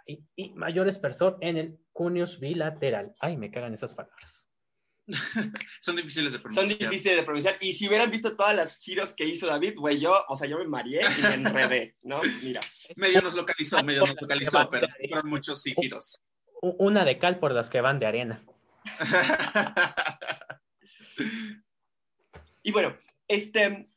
[0.05, 3.13] Y, y, mayor espesor en el cuneus bilateral.
[3.19, 4.51] Ay, me cagan esas palabras.
[5.81, 6.67] Son difíciles de pronunciar.
[6.67, 7.57] Son difíciles de pronunciar.
[7.59, 10.57] Y si hubieran visto todas las giros que hizo David, güey, yo, o sea, yo
[10.57, 12.21] me mareé y me enredé, ¿no?
[12.41, 12.61] Mira.
[12.95, 16.21] Medio nos localizó, medio nos localizó, pero fueron muchos sí giros.
[16.61, 18.43] Una de cal por las que van de arena.
[22.63, 22.95] y bueno,
[23.27, 23.89] este,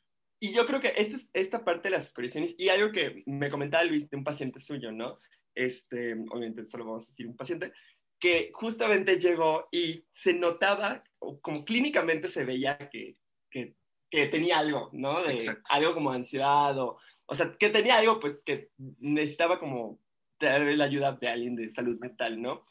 [0.44, 3.50] y yo creo que esta, es, esta parte de las escoriaciones, y algo que me
[3.50, 5.18] comentaba Luis de un paciente suyo, ¿no?
[5.54, 7.72] Este, obviamente solo vamos a decir un paciente,
[8.20, 11.02] que justamente llegó y se notaba,
[11.40, 13.16] como clínicamente se veía que,
[13.50, 13.74] que,
[14.10, 15.22] que tenía algo, ¿no?
[15.22, 15.62] De Exacto.
[15.70, 19.98] algo como ansiedad, o, o sea, que tenía algo pues que necesitaba como
[20.40, 22.66] la ayuda de alguien de salud mental, ¿no?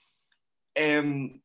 [0.76, 1.42] Eh,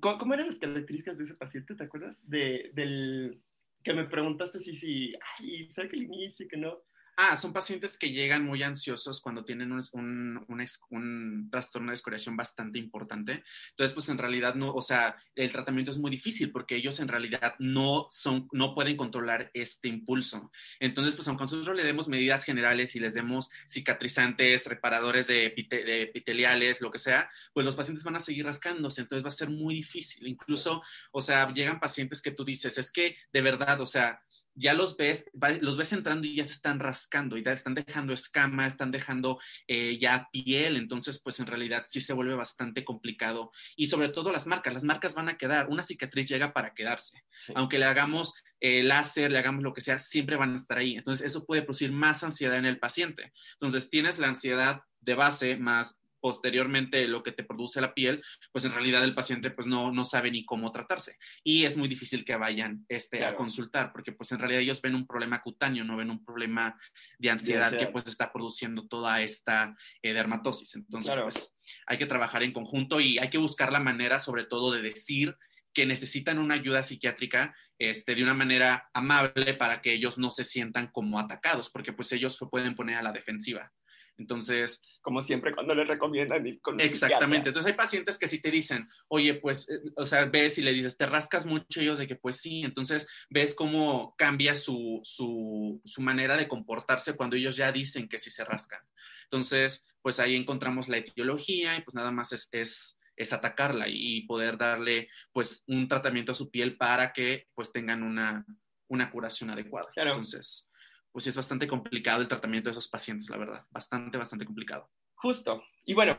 [0.00, 1.74] ¿cómo, ¿Cómo eran las características de ese paciente?
[1.74, 2.18] ¿Te acuerdas?
[2.26, 3.42] De, del
[3.82, 6.78] que me preguntaste si, si, ay, que el inicio, que no.
[7.22, 11.96] Ah, son pacientes que llegan muy ansiosos cuando tienen un, un, un, un, trastorno de
[11.96, 13.44] escoriación bastante importante.
[13.72, 17.08] Entonces, pues en realidad no, o sea, el tratamiento es muy difícil porque ellos en
[17.08, 20.50] realidad no son, no pueden controlar este impulso.
[20.78, 25.84] Entonces, pues aunque nosotros le demos medidas generales y les demos cicatrizantes, reparadores de, epite,
[25.84, 29.02] de epiteliales, lo que sea, pues los pacientes van a seguir rascándose.
[29.02, 30.26] Entonces va a ser muy difícil.
[30.26, 34.22] Incluso, o sea, llegan pacientes que tú dices, es que de verdad, o sea,
[34.54, 35.26] ya los ves,
[35.60, 39.38] los ves entrando y ya se están rascando y ya están dejando escama, están dejando
[39.66, 43.52] eh, ya piel, entonces pues en realidad sí se vuelve bastante complicado.
[43.76, 47.22] Y sobre todo las marcas, las marcas van a quedar, una cicatriz llega para quedarse,
[47.46, 47.52] sí.
[47.56, 50.96] aunque le hagamos eh, láser, le hagamos lo que sea, siempre van a estar ahí,
[50.96, 55.56] entonces eso puede producir más ansiedad en el paciente, entonces tienes la ansiedad de base
[55.56, 59.92] más posteriormente lo que te produce la piel, pues en realidad el paciente pues no,
[59.92, 63.34] no sabe ni cómo tratarse y es muy difícil que vayan este, claro.
[63.34, 66.78] a consultar porque pues en realidad ellos ven un problema cutáneo, no ven un problema
[67.18, 67.86] de ansiedad, de ansiedad.
[67.86, 70.74] que pues está produciendo toda esta eh, dermatosis.
[70.76, 71.28] Entonces claro.
[71.28, 71.56] pues
[71.86, 75.36] hay que trabajar en conjunto y hay que buscar la manera sobre todo de decir
[75.72, 80.44] que necesitan una ayuda psiquiátrica este, de una manera amable para que ellos no se
[80.44, 83.72] sientan como atacados, porque pues ellos se pueden poner a la defensiva.
[84.20, 87.48] Entonces, como siempre cuando les recomiendan ir con Exactamente.
[87.48, 90.74] Entonces hay pacientes que sí te dicen, oye, pues, eh, o sea, ves y le
[90.74, 92.60] dices, te rascas mucho, ellos de que pues sí.
[92.62, 98.18] Entonces ves cómo cambia su, su, su manera de comportarse cuando ellos ya dicen que
[98.18, 98.80] sí se rascan.
[99.24, 104.22] Entonces, pues ahí encontramos la etiología y pues nada más es, es es atacarla y
[104.22, 108.46] poder darle pues un tratamiento a su piel para que pues tengan una,
[108.88, 109.90] una curación adecuada.
[109.92, 110.12] Claro.
[110.12, 110.69] Entonces,
[111.12, 114.90] pues es bastante complicado el tratamiento de esos pacientes, la verdad, bastante, bastante complicado.
[115.14, 115.62] Justo.
[115.84, 116.16] Y bueno,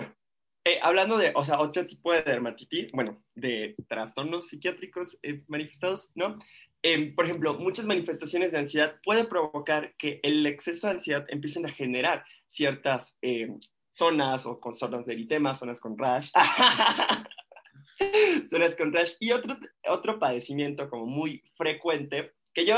[0.63, 6.11] Eh, hablando de, o sea, otro tipo de dermatitis, bueno, de trastornos psiquiátricos eh, manifestados,
[6.13, 6.37] ¿no?
[6.83, 11.65] Em, por ejemplo, muchas manifestaciones de ansiedad pueden provocar que el exceso de ansiedad empiecen
[11.65, 13.59] a generar ciertas em,
[13.91, 16.29] zonas o con zonas de eritema, zonas con rash,
[18.51, 22.75] zonas con rash y otro, otro padecimiento como muy frecuente que yo,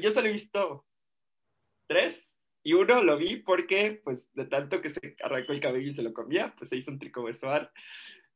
[0.00, 0.86] yo solo he visto
[1.90, 5.92] tres y uno lo vi porque, pues, de tanto que se arrancó el cabello y
[5.92, 7.72] se lo comía, pues se hizo un tricobesoar,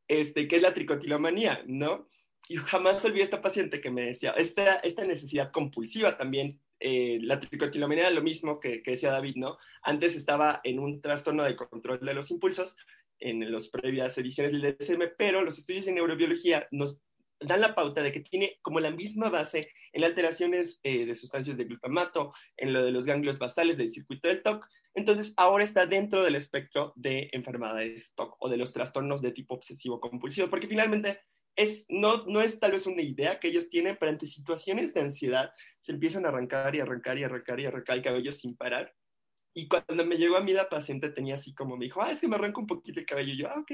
[0.08, 2.08] este, que es la tricotilomanía, ¿no?
[2.48, 7.18] Y jamás olvidé a esta paciente que me decía, esta, esta necesidad compulsiva también, eh,
[7.22, 9.56] la tricotilomanía lo mismo que, que, decía David, ¿no?
[9.82, 12.76] Antes estaba en un trastorno de control de los impulsos,
[13.20, 17.00] en las previas ediciones del DSM, pero los estudios en neurobiología nos
[17.40, 21.56] dan la pauta de que tiene como la misma base en alteraciones eh, de sustancias
[21.56, 24.66] de glutamato, en lo de los ganglios basales del circuito del TOC.
[24.94, 29.54] Entonces, ahora está dentro del espectro de enfermedades TOC o de los trastornos de tipo
[29.54, 31.20] obsesivo compulsivo, porque finalmente
[31.56, 35.00] es, no, no es tal vez una idea que ellos tienen, pero ante situaciones de
[35.00, 38.94] ansiedad se empiezan a arrancar y arrancar y arrancar y arrancar el cabello sin parar.
[39.54, 42.20] Y cuando me llegó a mí la paciente tenía así como me dijo, ah, es
[42.20, 43.32] que me arranca un poquito el cabello.
[43.32, 43.72] Y yo, ah, ok.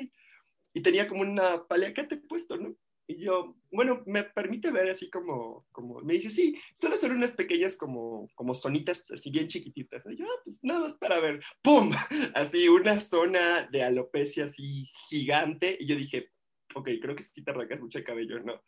[0.74, 2.76] Y tenía como una paliacate puesto, ¿no?
[3.10, 7.32] Y yo, bueno, me permite ver así como, como me dice, sí, solo son unas
[7.32, 10.04] pequeñas como, como zonitas así bien chiquititas.
[10.16, 11.90] Yo, ah, pues nada más para ver, ¡pum!
[12.36, 15.76] Así una zona de alopecia así gigante.
[15.80, 16.30] Y yo dije,
[16.72, 18.62] ok, creo que si te arrancas mucho el cabello, ¿no?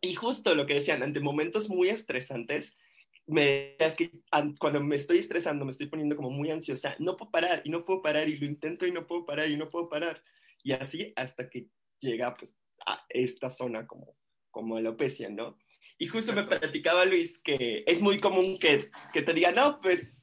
[0.00, 2.76] Y justo lo que decían, ante momentos muy estresantes,
[3.26, 4.12] me es que
[4.60, 7.84] cuando me estoy estresando, me estoy poniendo como muy ansiosa, no puedo parar y no
[7.84, 10.22] puedo parar y lo intento y no puedo parar y no puedo parar.
[10.62, 11.66] Y así hasta que
[11.98, 14.16] llega pues a esta zona como,
[14.50, 15.58] como alopecia, ¿no?
[15.98, 20.13] Y justo me platicaba Luis que es muy común que, que te diga, no, pues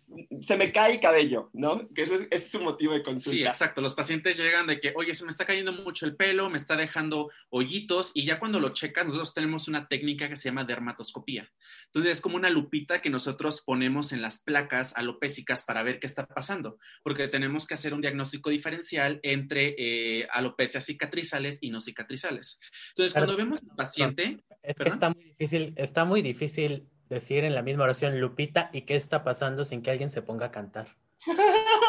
[0.42, 1.88] se me cae el cabello, ¿no?
[1.94, 3.38] Que ese, es su motivo de consulta.
[3.38, 3.82] Sí, exacto.
[3.82, 6.76] Los pacientes llegan de que, oye, se me está cayendo mucho el pelo, me está
[6.76, 11.50] dejando hoyitos, y ya cuando lo checas, nosotros tenemos una técnica que se llama dermatoscopía.
[11.86, 16.08] Entonces, es como una lupita que nosotros ponemos en las placas alopécicas para ver qué
[16.08, 21.82] está pasando, porque tenemos que hacer un diagnóstico diferencial entre eh, alopecias cicatrizales y no
[21.82, 22.60] cicatrizales.
[22.90, 24.44] Entonces, cuando vemos al paciente...
[24.64, 28.82] Es que está muy difícil, está muy difícil decir en la misma oración Lupita y
[28.82, 30.88] qué está pasando sin que alguien se ponga a cantar.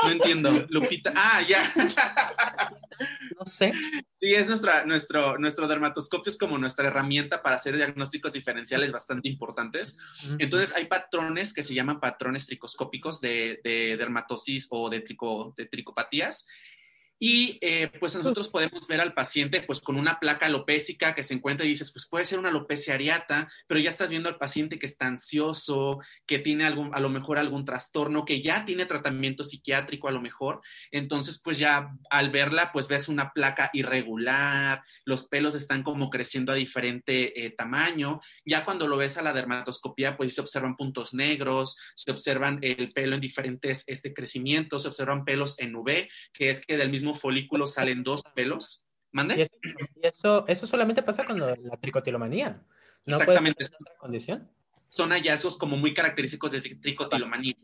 [0.05, 0.67] No entiendo.
[0.69, 1.13] Lupita.
[1.17, 1.63] Ah, ya.
[3.39, 3.73] No sé.
[4.21, 9.29] Sí, es nuestra, nuestro, nuestro dermatoscopio es como nuestra herramienta para hacer diagnósticos diferenciales bastante
[9.29, 9.99] importantes.
[10.39, 15.67] Entonces, hay patrones que se llaman patrones tricoscópicos de, de dermatosis o de, trico, de
[15.67, 16.47] tricopatías
[17.25, 21.35] y eh, pues nosotros podemos ver al paciente pues con una placa alopésica que se
[21.35, 24.77] encuentra y dices, pues puede ser una alopecia areata, pero ya estás viendo al paciente
[24.77, 29.45] que está ansioso, que tiene algún, a lo mejor algún trastorno, que ya tiene tratamiento
[29.45, 30.63] psiquiátrico a lo mejor.
[30.91, 36.51] Entonces pues ya al verla pues ves una placa irregular, los pelos están como creciendo
[36.51, 38.21] a diferente eh, tamaño.
[38.45, 42.89] Ya cuando lo ves a la dermatoscopía pues se observan puntos negros, se observan el
[42.89, 47.12] pelo en diferentes este, crecimientos, se observan pelos en V, que es que del mismo
[47.15, 48.87] folículo salen dos pelos.
[49.11, 49.47] ¿Mande?
[50.03, 52.63] Y eso, eso, solamente pasa con la tricotilomanía.
[53.05, 53.65] ¿No Exactamente.
[53.65, 54.51] otra condición?
[54.89, 57.57] Son hallazgos como muy característicos de tricotilomanía.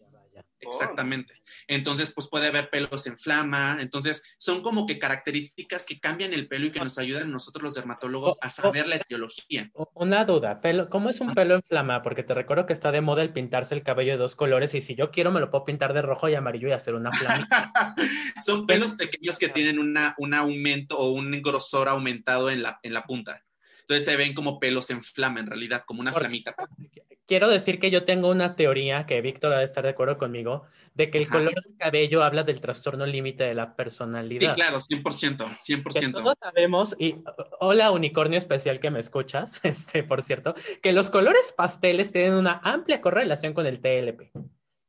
[0.61, 1.35] Exactamente.
[1.67, 3.79] Entonces, pues puede haber pelos en flama.
[3.81, 7.63] Entonces, son como que características que cambian el pelo y que nos ayudan a nosotros
[7.63, 9.71] los dermatólogos a saber la etiología.
[9.95, 12.03] Una duda, pelo, ¿cómo es un pelo en flama?
[12.03, 14.81] Porque te recuerdo que está de moda el pintarse el cabello de dos colores y
[14.81, 17.47] si yo quiero me lo puedo pintar de rojo y amarillo y hacer una flama.
[18.45, 22.95] son pelos pequeños que tienen una, un aumento o un grosor aumentado en la, en
[22.95, 23.45] la punta.
[23.81, 26.55] Entonces se ven como pelos en flama, en realidad, como una flamita
[27.29, 30.65] quiero decir que yo tengo una teoría, que Víctor ha de estar de acuerdo conmigo,
[30.95, 34.55] de que el color del cabello habla del trastorno límite de la personalidad.
[34.55, 36.13] Sí, claro, 100%, 100%.
[36.13, 37.17] todos sabemos, y
[37.61, 42.61] hola unicornio especial que me escuchas, este, por cierto, que los colores pasteles tienen una
[42.65, 44.33] amplia correlación con el TLP.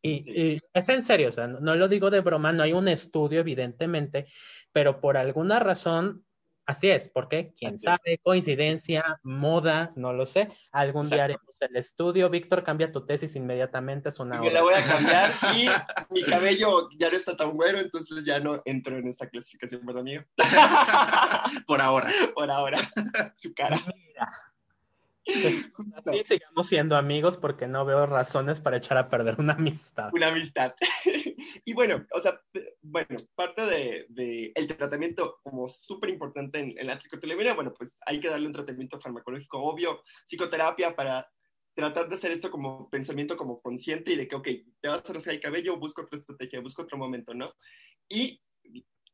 [0.02, 3.42] Y, es en serio, o sea, no lo digo de broma, no hay un estudio
[3.42, 4.28] evidentemente,
[4.72, 6.24] pero por alguna razón
[6.70, 10.50] Así es, porque quién sabe, coincidencia, moda, no lo sé.
[10.72, 12.30] Algún día haremos el estudio.
[12.30, 15.68] Víctor, cambia tu tesis inmediatamente, es una Yo la voy a cambiar y
[16.12, 20.02] mi cabello ya no está tan bueno, entonces ya no entro en esta clasificación, ¿verdad,
[20.02, 20.24] amigo?
[21.66, 22.12] Por ahora.
[22.36, 22.78] Por ahora.
[23.36, 23.84] Su cara.
[23.88, 24.32] Mira.
[26.06, 30.12] Así sigamos siendo amigos porque no veo razones para echar a perder una amistad.
[30.14, 30.76] Una amistad.
[31.66, 32.40] Y bueno, o sea,
[32.82, 38.20] bueno, parte del de, el tratamiento como súper importante en, la tricotilomanía, bueno, pues hay
[38.20, 41.28] que darle un tratamiento farmacológico obvio, psicoterapia para
[41.76, 44.48] tratar de hacer esto como pensamiento como consciente y de que, ok,
[44.82, 47.54] te vas a rasgar el cabello, busco otra estrategia, busco otro momento, ¿no?
[48.10, 48.42] Y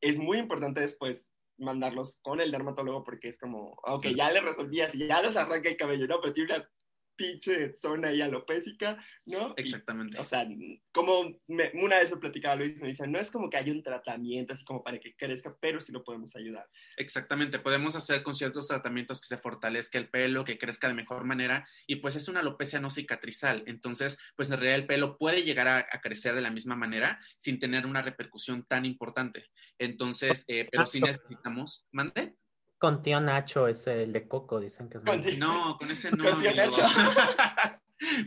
[0.01, 4.91] es muy importante después mandarlos con el dermatólogo porque es como, ok, ya le resolvías,
[4.93, 6.19] ya les arranca el cabello, ¿no?
[6.21, 6.69] Pero tiene una
[7.15, 9.53] pinche zona ahí alopésica, ¿no?
[9.57, 10.17] Exactamente.
[10.19, 10.47] o sea,
[10.91, 14.53] como una vez lo platicaba Luis, me dice, no es como que haya un tratamiento
[14.53, 16.67] así como para que crezca, pero sí lo podemos ayudar.
[16.97, 21.23] Exactamente, podemos hacer con ciertos tratamientos que se fortalezca el pelo, que crezca de mejor
[21.25, 25.43] manera, y pues es una alopecia no cicatrizal, entonces, pues en realidad el pelo puede
[25.43, 29.47] llegar a, crecer de la misma manera sin tener una repercusión tan importante.
[29.79, 32.35] Entonces, eh, pero sí necesitamos, ¿mande?
[32.77, 36.23] Con tío Nacho es el de Coco, dicen que es muy No, con ese no.
[36.31, 36.83] Con tío Nacho.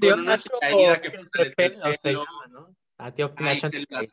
[0.00, 1.10] tío Nacho caída que
[1.50, 1.54] se
[2.02, 2.76] pelo, llama, ¿no?
[3.00, 3.32] A tío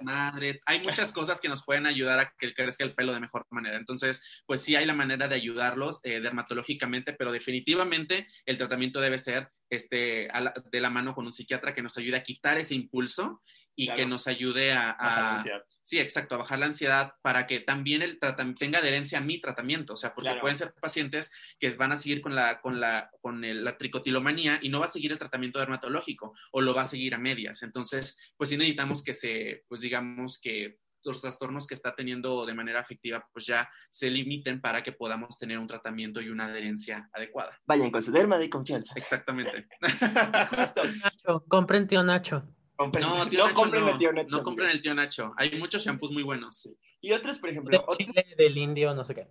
[0.04, 3.48] madre, hay muchas cosas que nos pueden ayudar a que crezca el pelo de mejor
[3.50, 3.78] manera.
[3.78, 9.18] Entonces, pues sí hay la manera de ayudarlos eh, dermatológicamente, pero definitivamente el tratamiento debe
[9.18, 10.30] ser este,
[10.72, 13.42] de la mano con un psiquiatra que nos ayude a quitar ese impulso
[13.76, 15.44] y que nos ayude a,
[15.84, 18.20] sí, exacto, a bajar la ansiedad para que también el
[18.58, 22.22] tenga adherencia a mi tratamiento, o sea, porque pueden ser pacientes que van a seguir
[22.22, 26.34] con la con la con la tricotilomanía y no va a seguir el tratamiento dermatológico
[26.52, 27.64] o lo va a seguir a medias.
[27.64, 32.54] Entonces, pues sí necesitamos que se pues digamos que los trastornos que está teniendo de
[32.54, 37.10] manera afectiva, pues ya se limiten para que podamos tener un tratamiento y una adherencia
[37.14, 37.60] adecuada.
[37.66, 38.94] Vayan con su derma de confianza.
[38.96, 39.68] Exactamente.
[41.04, 42.44] Nacho, compren tío Nacho.
[42.78, 44.38] No, tío no compren el tío Nacho.
[44.38, 45.34] No compren el tío Nacho.
[45.38, 46.70] Hay muchos shampoos muy buenos.
[47.02, 47.78] Y otros, por ejemplo.
[47.78, 49.28] De Chile, del indio, no sé qué.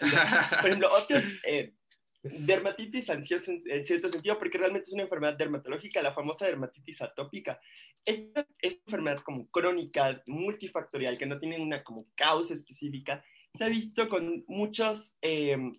[0.60, 1.74] Por ejemplo, otro, eh,
[2.22, 7.60] dermatitis ansiosa en, cierto sentido, porque realmente es una enfermedad dermatológica, la famosa dermatitis atópica.
[8.04, 13.24] Esta es una enfermedad como crónica, multifactorial, que no tiene una como causa específica.
[13.54, 15.12] Se ha visto con muchos...
[15.20, 15.78] Em,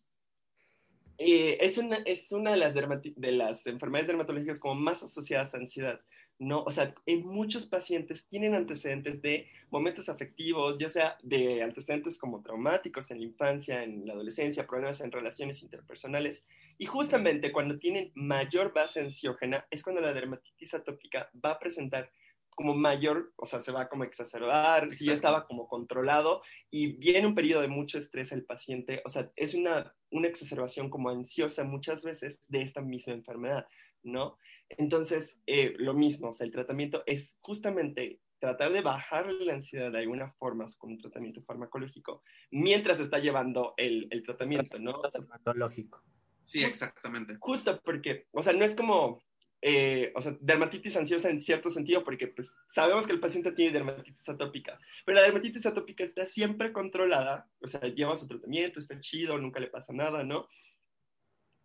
[1.18, 5.58] eh, es, una, es una de las, de las enfermedades dermatológicas como más asociadas a
[5.58, 6.02] ansiedad.
[6.42, 6.64] ¿No?
[6.64, 12.42] O sea, en muchos pacientes tienen antecedentes de momentos afectivos, ya sea de antecedentes como
[12.42, 16.44] traumáticos en la infancia, en la adolescencia, problemas en relaciones interpersonales.
[16.80, 22.12] Y justamente cuando tienen mayor base ansiógena es cuando la dermatitis atópica va a presentar
[22.56, 27.28] como mayor, o sea, se va como exacerbar, si ya estaba como controlado y viene
[27.28, 31.64] un periodo de mucho estrés el paciente, o sea, es una, una exacerbación como ansiosa
[31.64, 33.68] muchas veces de esta misma enfermedad,
[34.02, 34.38] ¿no?
[34.78, 39.92] Entonces, eh, lo mismo, o sea, el tratamiento es justamente tratar de bajar la ansiedad
[39.92, 45.00] de alguna forma con un tratamiento farmacológico mientras está llevando el, el tratamiento, ¿no?
[45.02, 46.04] Farmacológico.
[46.44, 47.38] Sí, exactamente.
[47.40, 49.22] Justo porque, o sea, no es como,
[49.62, 53.74] eh, o sea, dermatitis ansiosa en cierto sentido, porque pues sabemos que el paciente tiene
[53.74, 59.00] dermatitis atópica, pero la dermatitis atópica está siempre controlada, o sea, lleva su tratamiento, está
[59.00, 60.48] chido, nunca le pasa nada, ¿no?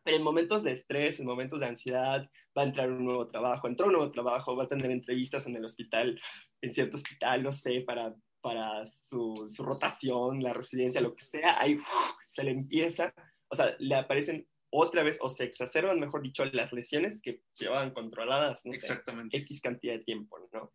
[0.07, 3.67] Pero en momentos de estrés, en momentos de ansiedad, va a entrar un nuevo trabajo,
[3.67, 6.21] entró un nuevo trabajo, va a tener entrevistas en el hospital,
[6.63, 11.61] en cierto hospital, no sé, para, para su, su rotación, la residencia, lo que sea,
[11.61, 11.81] ahí
[12.25, 13.13] se le empieza,
[13.49, 17.91] o sea, le aparecen otra vez, o se exacerban, mejor dicho, las lesiones que llevaban
[17.91, 19.37] controladas, no Exactamente.
[19.39, 20.73] X cantidad de tiempo, ¿no?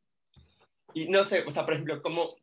[0.93, 2.35] Y no sé, o sea, por ejemplo, como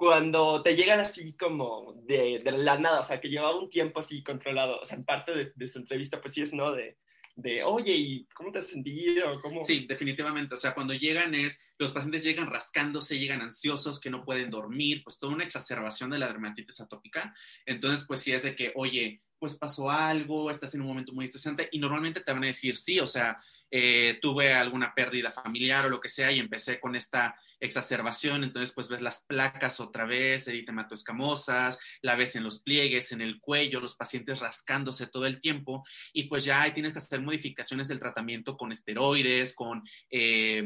[0.00, 4.00] cuando te llegan así como de, de, la nada, o sea, que llevaba un tiempo
[4.00, 6.72] así controlado, o sea, en parte de, su entrevista, pues sí es, ¿no?
[6.72, 6.96] De,
[7.36, 9.38] de, oye, ¿y cómo te has sentido?
[9.42, 9.62] ¿Cómo?
[9.62, 10.54] Sí, definitivamente.
[10.54, 15.02] O sea, cuando llegan es, los pacientes llegan rascándose, llegan ansiosos, que no pueden dormir,
[15.04, 17.34] pues toda una exacerbación de la dermatitis atópica.
[17.66, 21.24] Entonces, pues sí es de que, oye, pues pasó algo, estás en un momento muy
[21.24, 23.40] estresante y normalmente te van a decir sí, o sea,
[23.72, 28.72] eh, tuve alguna pérdida familiar o lo que sea y empecé con esta exacerbación, entonces
[28.74, 33.38] pues ves las placas otra vez, eritemato escamosas, la ves en los pliegues, en el
[33.38, 37.88] cuello, los pacientes rascándose todo el tiempo y pues ya ahí tienes que hacer modificaciones
[37.88, 40.64] del tratamiento con esteroides, con eh,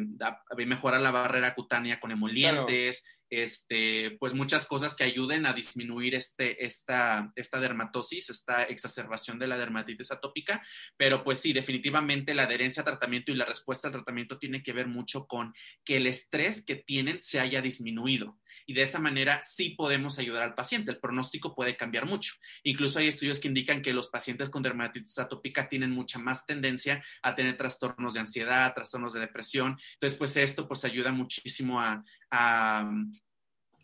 [0.67, 3.05] mejorar la barrera cutánea con emolientes,
[3.43, 9.47] este, pues muchas cosas que ayuden a disminuir este, esta, esta dermatosis, esta exacerbación de
[9.47, 10.63] la dermatitis atópica,
[10.97, 14.73] pero pues sí, definitivamente la adherencia a tratamiento y la respuesta al tratamiento tiene que
[14.73, 19.41] ver mucho con que el estrés que tienen se haya disminuido y de esa manera
[19.43, 20.91] sí podemos ayudar al paciente.
[20.91, 22.35] El pronóstico puede cambiar mucho.
[22.63, 27.03] Incluso hay estudios que indican que los pacientes con dermatitis atópica tienen mucha más tendencia
[27.23, 29.79] a tener trastornos de ansiedad, trastornos de depresión.
[29.95, 32.03] Entonces, pues esto pues ayuda muchísimo a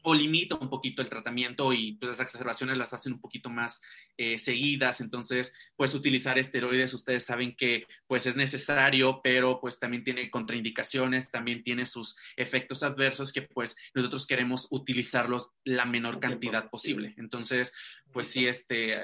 [0.03, 3.80] o limita un poquito el tratamiento y pues, las exacerbaciones las hacen un poquito más
[4.16, 10.05] eh, seguidas, entonces pues utilizar esteroides, ustedes saben que pues es necesario, pero pues también
[10.05, 16.70] tiene contraindicaciones, también tiene sus efectos adversos que pues nosotros queremos utilizarlos la menor cantidad
[16.70, 17.14] posible.
[17.16, 17.72] Entonces,
[18.13, 18.97] pues sí, este,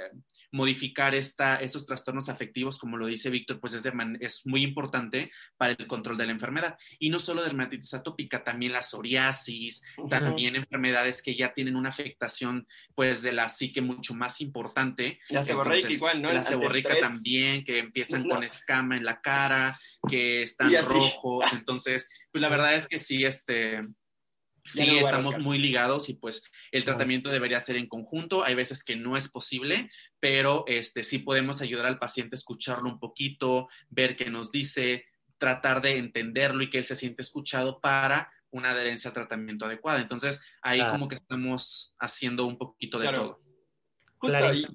[0.53, 3.85] modificar esta, esos trastornos afectivos, como lo dice Víctor, pues es,
[4.21, 6.77] es muy importante para el control de la enfermedad.
[6.99, 11.89] Y no solo dermatitis atópica, también la psoriasis, también enfermedades enfermedades que ya tienen una
[11.89, 15.19] afectación, pues, de la psique mucho más importante.
[15.31, 16.33] La seborreica igual, ¿no?
[16.33, 19.79] La seborreica también, que empiezan con escama en la cara,
[20.09, 21.53] que están rojos.
[21.53, 23.81] Entonces, pues la verdad es que sí, este,
[24.67, 26.43] sí estamos muy ligados y pues
[26.73, 28.45] el tratamiento debería ser en conjunto.
[28.45, 29.91] Hay veces que no es posible,
[30.21, 35.07] pero este, sí podemos ayudar al paciente a escucharlo un poquito, ver qué nos dice,
[35.39, 40.01] tratar de entenderlo y que él se siente escuchado para una adherencia al tratamiento adecuada.
[40.01, 43.41] Entonces, ahí como que estamos haciendo un poquito de todo.
[44.19, 44.67] Justo ahí.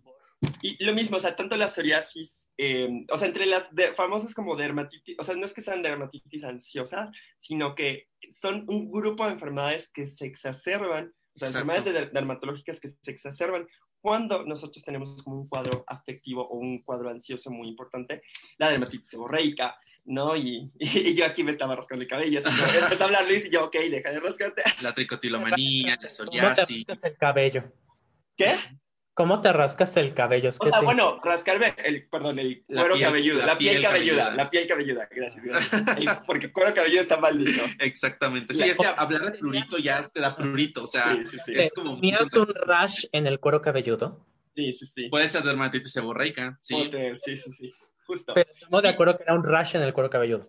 [0.62, 4.56] Y lo mismo, o sea, tanto la psoriasis eh, o sea, entre las famosas como
[4.56, 7.10] dermatitis, o sea, no es que sean dermatitis ansiosas,
[7.40, 8.10] sino que
[8.40, 13.68] son un grupo de enfermedades que se exacerban, o sea, enfermedades dermatológicas que se exacerban
[14.00, 18.22] cuando nosotros tenemos como un cuadro afectivo o un cuadro ansioso muy importante,
[18.60, 20.36] la dermatitis seborreica, ¿no?
[20.36, 20.72] Y,
[21.16, 23.66] yo aquí me estaba rascando el cabello, así que empecé a hablar Luis y yo,
[23.66, 24.62] ok, deja de rascarte.
[24.84, 26.86] La tricotilomanía, la psoriasis.
[26.88, 27.74] el cabello?
[28.38, 28.56] ¿Qué?
[29.22, 30.50] ¿Cómo te rascas el cabello?
[30.50, 35.08] o sea, bueno, rascarme el, perdón, el cuero cabelludo, la, piel, cabelluda, la piel cabelluda,
[35.12, 36.20] gracias, gracias.
[36.26, 37.62] porque cuero cabelludo está mal dicho.
[37.80, 41.38] Exactamente, sí, es que hablar de prurito ya te da prurito, o sea, sí, sí,
[41.46, 41.54] sí.
[41.56, 41.98] es como...
[41.98, 44.26] ¿Tenías un rash en el cuero cabelludo?
[44.56, 45.10] Sí, sí, sí.
[45.10, 46.92] Puede ser dermatitis seborreica, sí.
[47.24, 47.74] sí, sí, sí,
[48.08, 48.34] justo.
[48.34, 50.48] Pero estamos de acuerdo que era un rash en el cuero cabelludo.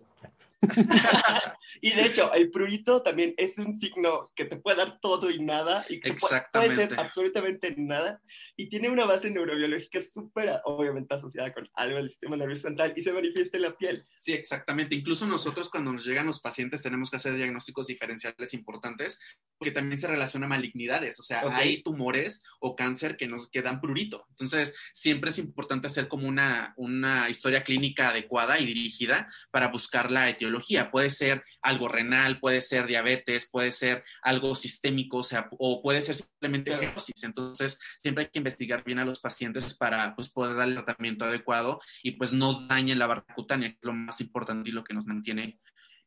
[1.81, 5.39] y de hecho, el prurito también es un signo que te puede dar todo y
[5.39, 8.21] nada, y que puede ser absolutamente nada,
[8.55, 13.01] y tiene una base neurobiológica súper, obviamente, asociada con algo del sistema nervioso central y
[13.01, 14.03] se manifiesta en la piel.
[14.19, 14.95] Sí, exactamente.
[14.95, 19.19] Incluso nosotros cuando nos llegan los pacientes tenemos que hacer diagnósticos diferenciales importantes,
[19.57, 23.81] porque también se relaciona a malignidades, o sea, hay tumores o cáncer que nos quedan
[23.81, 24.25] prurito.
[24.29, 30.11] Entonces, siempre es importante hacer como una, una historia clínica adecuada y dirigida para buscar
[30.11, 30.53] la etiología
[30.91, 36.01] Puede ser algo renal, puede ser diabetes, puede ser algo sistémico, o sea, o puede
[36.01, 36.71] ser simplemente.
[37.23, 41.25] Entonces, siempre hay que investigar bien a los pacientes para pues, poder dar el tratamiento
[41.25, 44.83] adecuado y pues no dañen la barra cutánea, que es lo más importante y lo
[44.83, 45.59] que nos mantiene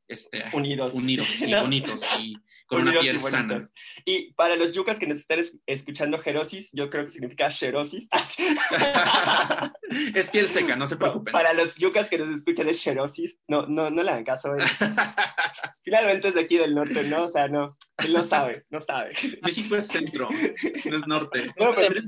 [0.09, 2.37] este, unidos, unidos y bonitos y
[2.67, 3.69] con una piel sana.
[4.05, 8.09] Y para los yucas que nos están escuchando jerosis, yo creo que significa xerosis.
[10.15, 11.33] es piel seca, no se preocupen.
[11.33, 14.55] Para los yucas que nos escuchan es xerosis, no, no, no le hagan caso.
[14.55, 14.65] ¿eh?
[15.85, 17.25] Finalmente es de aquí del norte, ¿no?
[17.25, 19.13] O sea, no, él no sabe, no sabe.
[19.43, 21.51] México es centro, no es norte.
[21.57, 22.05] Bueno, pero eres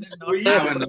[0.47, 0.87] ah, bueno,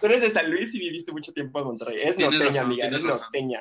[0.00, 2.00] Tú eres de San Luis y viviste mucho tiempo en Monterrey.
[2.02, 3.60] Es norteña, amiga, es norteña.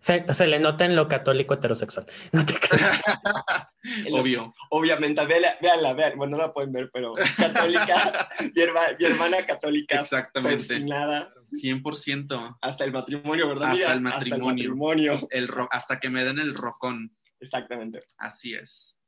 [0.00, 2.06] Se, le nota en lo católico heterosexual.
[2.32, 2.54] No te
[4.12, 4.54] Obvio.
[4.70, 10.00] Obviamente, véanla, vean, bueno, no la pueden ver, pero católica, mi, hermana católica.
[10.00, 10.80] Exactamente.
[10.80, 11.32] nada.
[11.50, 12.58] 100%.
[12.60, 13.70] Hasta el matrimonio, ¿verdad?
[13.70, 15.14] Hasta el matrimonio.
[15.14, 17.16] Hasta, el hasta que me den el rocón.
[17.40, 18.04] Exactamente.
[18.18, 18.98] Así es.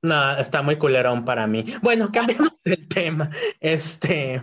[0.00, 1.64] No, está muy culerón para mí.
[1.80, 3.30] Bueno, cambiamos el tema.
[3.60, 4.42] Este,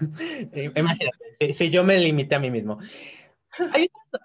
[0.54, 2.80] eh, imagínate, si yo me limité a mí mismo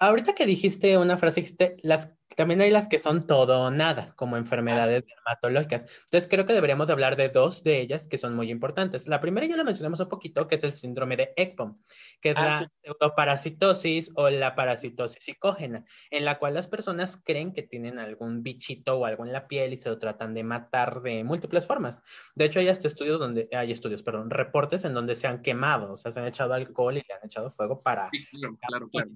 [0.01, 4.13] ahorita que dijiste una frase, dijiste, las también hay las que son todo o nada,
[4.17, 5.83] como enfermedades dermatológicas.
[6.05, 9.09] Entonces, creo que deberíamos hablar de dos de ellas que son muy importantes.
[9.09, 11.79] La primera ya la mencionamos un poquito, que es el síndrome de ECPOM,
[12.21, 17.53] que es ah, la pseudoparasitosis o la parasitosis psicógena, en la cual las personas creen
[17.53, 21.03] que tienen algún bichito o algo en la piel y se lo tratan de matar
[21.03, 22.03] de múltiples formas.
[22.35, 25.93] De hecho, hay hasta estudios donde, hay estudios, perdón, reportes en donde se han quemado,
[25.93, 28.11] o sea, se han echado alcohol y le han echado fuego para...
[28.11, 28.25] Sí,
[28.69, 29.11] claro, claro.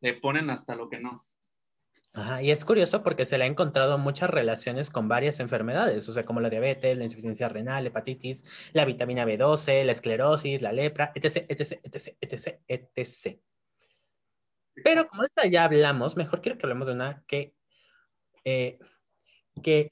[0.00, 1.26] Le ponen hasta lo que no.
[2.14, 6.12] Ajá, y es curioso porque se le ha encontrado muchas relaciones con varias enfermedades, o
[6.12, 8.44] sea, como la diabetes, la insuficiencia renal, hepatitis,
[8.74, 13.40] la vitamina B12, la esclerosis, la lepra, etc., etc., etc., etc., etc.
[14.84, 17.54] Pero como esta ya hablamos, mejor quiero que hablemos de una que...
[18.44, 18.78] Eh,
[19.62, 19.90] que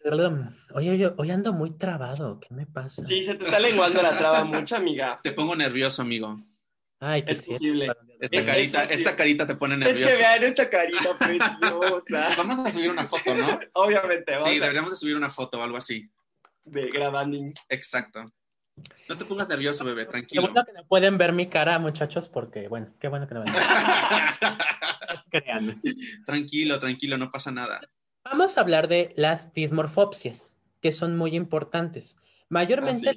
[0.74, 3.06] oye, hoy ando muy trabado, ¿qué me pasa?
[3.06, 5.20] Sí, se te está lenguando la traba mucho, amiga.
[5.22, 6.40] Te pongo nervioso, amigo.
[7.00, 7.90] Ay, qué es posible.
[8.20, 10.04] Esta carita, esta carita te pone nerviosa.
[10.04, 12.34] Es que vean esta carita preciosa.
[12.36, 13.58] Vamos a subir una foto, ¿no?
[13.72, 14.32] Obviamente.
[14.32, 16.10] Vamos sí, deberíamos de subir una foto o algo así.
[16.64, 17.38] De grabando.
[17.70, 18.30] Exacto.
[19.08, 20.42] No te pongas nervioso, bebé, tranquilo.
[20.42, 23.44] Qué bueno que no pueden ver mi cara, muchachos, porque, bueno, qué bueno que no
[23.44, 23.54] ven.
[26.26, 27.80] tranquilo, tranquilo, no pasa nada.
[28.24, 32.16] Vamos a hablar de las dismorfopsias, que son muy importantes.
[32.50, 33.14] Mayormente,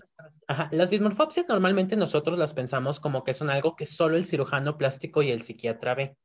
[0.48, 4.78] ah, las dismorfopsias normalmente nosotros las pensamos como que son algo que solo el cirujano
[4.78, 6.16] plástico y el psiquiatra ve.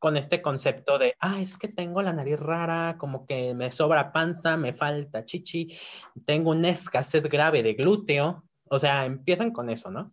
[0.00, 4.12] Con este concepto de, ah, es que tengo la nariz rara, como que me sobra
[4.12, 5.78] panza, me falta chichi,
[6.26, 8.44] tengo una escasez grave de glúteo.
[8.68, 10.12] O sea, empiezan con eso, ¿no?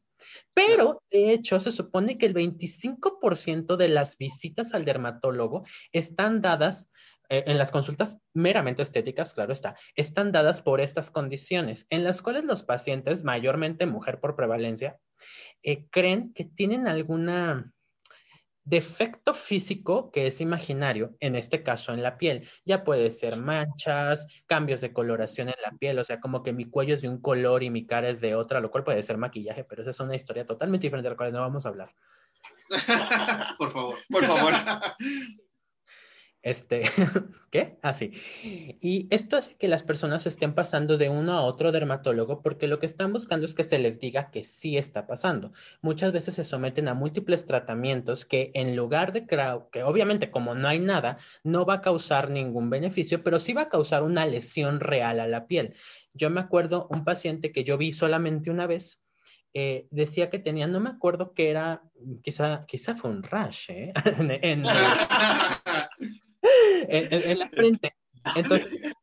[0.54, 6.90] Pero, de hecho, se supone que el 25% de las visitas al dermatólogo están dadas
[7.30, 12.46] en las consultas meramente estéticas, claro está, están dadas por estas condiciones, en las cuales
[12.46, 14.98] los pacientes, mayormente mujer por prevalencia,
[15.64, 17.72] eh, creen que tienen alguna
[18.64, 22.48] defecto físico que es imaginario, en este caso en la piel.
[22.66, 26.66] Ya puede ser manchas, cambios de coloración en la piel, o sea, como que mi
[26.66, 29.18] cuello es de un color y mi cara es de otra, lo cual puede ser
[29.18, 31.96] maquillaje, pero esa es una historia totalmente diferente de la cual no vamos a hablar.
[33.58, 34.54] por favor, por favor.
[36.42, 36.84] Este,
[37.52, 37.78] ¿qué?
[37.82, 38.12] Así.
[38.14, 42.68] Ah, y esto hace que las personas estén pasando de uno a otro dermatólogo porque
[42.68, 45.52] lo que están buscando es que se les diga que sí está pasando.
[45.82, 50.68] Muchas veces se someten a múltiples tratamientos que en lugar de que obviamente como no
[50.70, 54.80] hay nada, no va a causar ningún beneficio, pero sí va a causar una lesión
[54.80, 55.76] real a la piel.
[56.14, 59.04] Yo me acuerdo un paciente que yo vi solamente una vez,
[59.54, 61.82] eh, decía que tenía, no me acuerdo que era,
[62.24, 63.94] quizá, quizá fue un rash, ¿eh?
[64.20, 64.64] en, en,
[67.38, 67.96] la frente.
[68.36, 68.94] Entonces,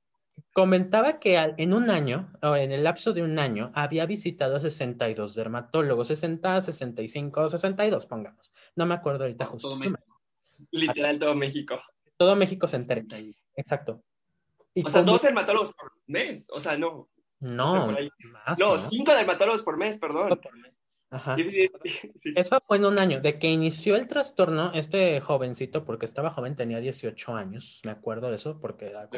[0.53, 5.35] comentaba que en un año, o en el lapso de un año, había visitado 62
[5.35, 8.53] dermatólogos, 60, 65, 62, pongamos.
[8.75, 9.69] No me acuerdo ahorita justo.
[9.69, 9.81] Todo
[10.71, 11.81] Literal, todo México.
[12.17, 13.03] Todo México se entera.
[13.55, 14.03] Exacto.
[14.83, 16.47] o sea, dos dermatólogos por mes.
[16.51, 17.09] O sea, no.
[17.39, 17.99] No, no,
[18.89, 20.41] cinco dermatólogos por mes, perdón.
[20.41, 20.73] Por mes.
[22.37, 23.21] Eso fue en un año.
[23.21, 28.29] De que inició el trastorno, este jovencito, porque estaba joven, tenía 18 años, me acuerdo
[28.29, 29.09] de eso, porque era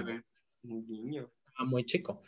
[0.63, 1.31] un niño.
[1.67, 2.23] muy chico.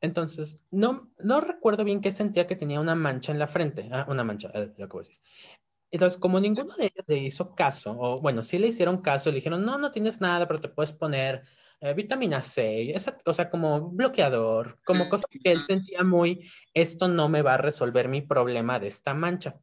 [0.00, 3.88] Entonces, no, no recuerdo bien qué sentía que tenía una mancha en la frente.
[3.90, 5.18] Ah, una mancha, eh, lo que voy a decir.
[5.90, 9.36] Entonces, como ninguno de ellos le hizo caso, o bueno, sí le hicieron caso, le
[9.36, 11.44] dijeron, no, no tienes nada, pero te puedes poner
[11.80, 17.28] eh, vitamina C, esa cosa como bloqueador, como cosa que él sentía muy, esto no
[17.28, 19.56] me va a resolver mi problema de esta mancha.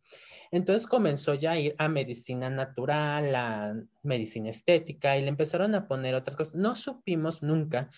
[0.51, 5.87] Entonces comenzó ya a ir a medicina natural, a medicina estética y le empezaron a
[5.87, 6.55] poner otras cosas.
[6.55, 7.91] No supimos nunca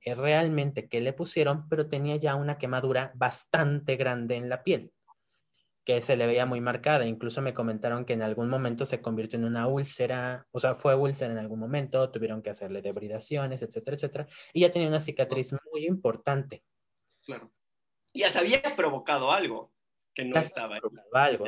[0.00, 4.92] eh, realmente qué le pusieron, pero tenía ya una quemadura bastante grande en la piel
[5.84, 7.06] que se le veía muy marcada.
[7.06, 10.94] Incluso me comentaron que en algún momento se convirtió en una úlcera, o sea, fue
[10.94, 14.26] úlcera en algún momento, tuvieron que hacerle debridaciones, etcétera, etcétera.
[14.52, 16.64] Y ya tenía una cicatriz muy importante.
[17.24, 17.52] Claro.
[18.12, 19.72] Ya se había provocado algo
[20.14, 20.78] que no estaba.
[20.78, 21.46] Provocado algo,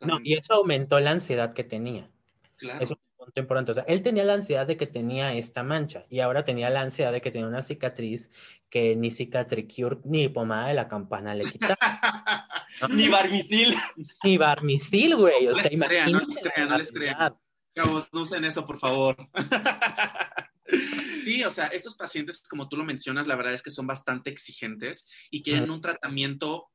[0.00, 2.10] No, y eso aumentó la ansiedad que tenía.
[2.56, 2.86] Claro
[3.36, 3.72] importante.
[3.72, 6.80] O sea, él tenía la ansiedad de que tenía esta mancha y ahora tenía la
[6.82, 8.30] ansiedad de que tenía una cicatriz
[8.68, 11.76] que ni cicatricure ni pomada de la campana le quitaba.
[12.90, 13.76] ni barmisil.
[14.24, 15.48] Ni barmisil, güey.
[15.48, 16.12] O sea, imagínate.
[16.12, 17.36] No les crean, no les crean.
[17.74, 19.16] Chavos, no usen eso, por favor.
[21.20, 24.30] Sí, o sea, estos pacientes, como tú lo mencionas, la verdad es que son bastante
[24.30, 26.70] exigentes y quieren un tratamiento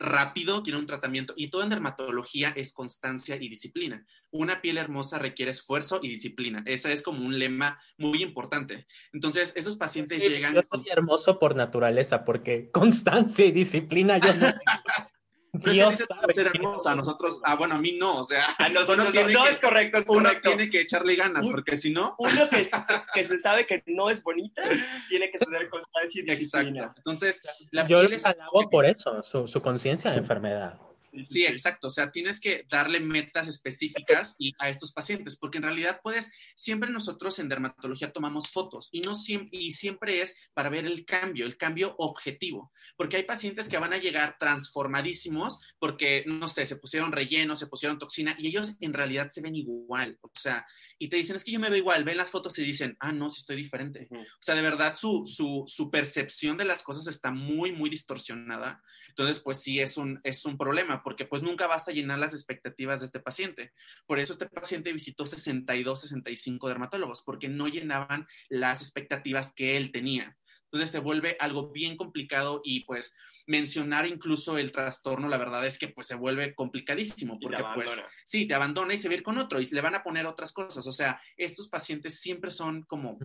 [0.00, 4.04] rápido, tiene un tratamiento y todo en dermatología es constancia y disciplina.
[4.30, 6.62] Una piel hermosa requiere esfuerzo y disciplina.
[6.66, 8.86] Ese es como un lema muy importante.
[9.12, 10.54] Entonces, esos pacientes llegan...
[10.54, 14.46] Yo soy hermoso por naturaleza, porque constancia y disciplina yo no
[15.52, 15.96] Dios
[16.34, 19.32] ser hermosa, a nosotros, ah, bueno, a mí no, o sea, a nosotros no, tiene
[19.32, 20.48] no, es correcto, es uno correcto.
[20.48, 22.14] tiene que echarle ganas, porque si no...
[22.18, 22.68] Uno que,
[23.14, 24.62] que, se sabe que no es bonita,
[25.08, 26.80] tiene que tener constancia y disciplina.
[26.80, 27.00] Exacto.
[27.00, 27.42] Entonces,
[27.72, 30.78] la yo le alabo por eso, su, su conciencia de enfermedad.
[31.24, 31.88] Sí, exacto.
[31.88, 36.30] O sea, tienes que darle metas específicas y a estos pacientes, porque en realidad puedes,
[36.56, 41.04] siempre nosotros en dermatología tomamos fotos y no siempre, y siempre es para ver el
[41.04, 46.66] cambio, el cambio objetivo, porque hay pacientes que van a llegar transformadísimos porque, no sé,
[46.66, 50.18] se pusieron relleno, se pusieron toxina y ellos en realidad se ven igual.
[50.22, 50.66] O sea,
[50.98, 53.12] y te dicen, es que yo me veo igual, ven las fotos y dicen, ah,
[53.12, 54.08] no, sí estoy diferente.
[54.10, 58.82] O sea, de verdad su, su, su percepción de las cosas está muy, muy distorsionada.
[59.08, 62.34] Entonces, pues sí, es un, es un problema porque pues nunca vas a llenar las
[62.34, 63.72] expectativas de este paciente.
[64.06, 69.92] Por eso este paciente visitó 62, 65 dermatólogos, porque no llenaban las expectativas que él
[69.92, 70.36] tenía.
[70.72, 75.78] Entonces se vuelve algo bien complicado y pues mencionar incluso el trastorno, la verdad es
[75.78, 79.60] que pues se vuelve complicadísimo porque pues sí, te abandona y se ve con otro
[79.60, 80.86] y le van a poner otras cosas.
[80.86, 83.18] O sea, estos pacientes siempre son como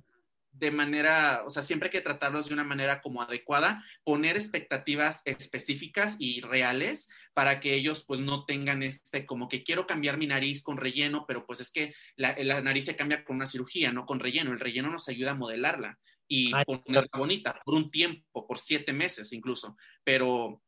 [0.57, 5.21] de manera, o sea, siempre hay que tratarlos de una manera como adecuada, poner expectativas
[5.25, 10.27] específicas y reales para que ellos pues no tengan este como que quiero cambiar mi
[10.27, 14.05] nariz con relleno, pero pues es que la, nariz se cambia con una cirugía, no
[14.05, 14.51] con relleno.
[14.51, 19.33] El relleno nos ayuda a modelarla y ponerla bonita por un tiempo, por siete meses
[19.33, 20.61] incluso, pero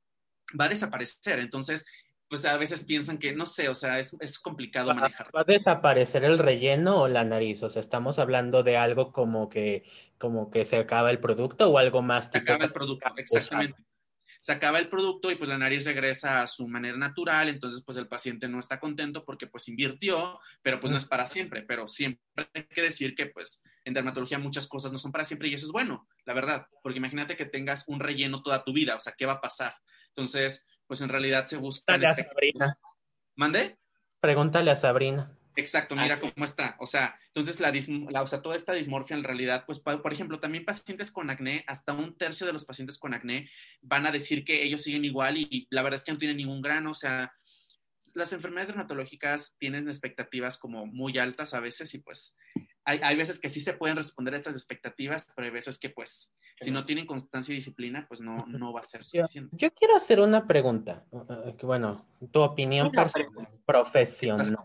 [0.60, 1.40] va a desaparecer.
[1.40, 1.86] Entonces,
[2.30, 5.30] pues a veces piensan que, no sé, o sea, es, es complicado manejar.
[5.36, 7.64] ¿Va a desaparecer el relleno o la nariz?
[7.64, 9.84] O sea, estamos hablando de algo como que,
[10.18, 12.30] como que se acaba el producto o algo más.
[12.32, 13.82] Se acaba el producto, exactamente.
[14.42, 17.98] Se acaba el producto y pues la nariz regresa a su manera natural, entonces pues
[17.98, 21.88] el paciente no está contento porque pues invirtió, pero pues no es para siempre, pero
[21.88, 22.22] siempre
[22.54, 25.66] hay que decir que pues en dermatología muchas cosas no son para siempre y eso
[25.66, 29.14] es bueno, la verdad, porque imagínate que tengas un relleno toda tu vida, o sea,
[29.18, 29.76] ¿qué va a pasar?
[30.10, 31.98] Entonces, pues en realidad se busca...
[31.98, 32.80] Pregúntale a Sabrina.
[33.36, 33.78] ¿Mande?
[34.20, 35.38] Pregúntale a Sabrina.
[35.58, 36.76] Exacto, mira cómo está.
[36.80, 37.74] O sea, entonces la,
[38.12, 41.64] la, o sea, toda esta dismorfia en realidad, pues por ejemplo, también pacientes con acné,
[41.66, 43.50] hasta un tercio de los pacientes con acné
[43.82, 46.62] van a decir que ellos siguen igual y, la verdad es que no tienen ningún
[46.62, 46.92] grano.
[46.92, 47.34] O sea,
[48.14, 52.38] las enfermedades dermatológicas tienen expectativas como muy altas a veces y pues
[52.88, 55.90] hay, hay veces que sí se pueden responder a estas expectativas, pero hay veces que
[55.90, 59.56] pues si no tienen constancia y disciplina, pues no, no va a ser suficiente.
[59.56, 62.90] Yo, quiero hacer una pregunta, uh, bueno, tu opinión
[63.66, 64.58] profesional.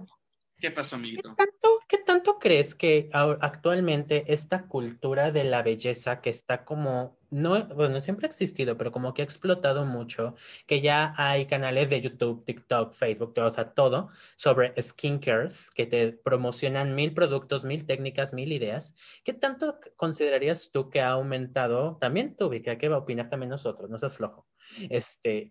[0.62, 1.34] ¿Qué pasó, amiguito?
[1.36, 7.18] ¿Qué tanto, ¿Qué tanto, crees que actualmente esta cultura de la belleza que está como,
[7.30, 10.36] no, bueno, siempre ha existido, pero como que ha explotado mucho,
[10.68, 15.86] que ya hay canales de YouTube, TikTok, Facebook, todo, o sea, todo sobre skincares que
[15.86, 18.94] te promocionan mil productos, mil técnicas, mil ideas.
[19.24, 23.50] ¿Qué tanto considerarías tú que ha aumentado, también tú, Vika, ¿qué va a opinar también
[23.50, 23.90] nosotros?
[23.90, 24.46] No seas flojo.
[24.90, 25.50] Este,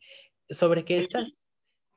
[0.49, 1.33] sobre que estas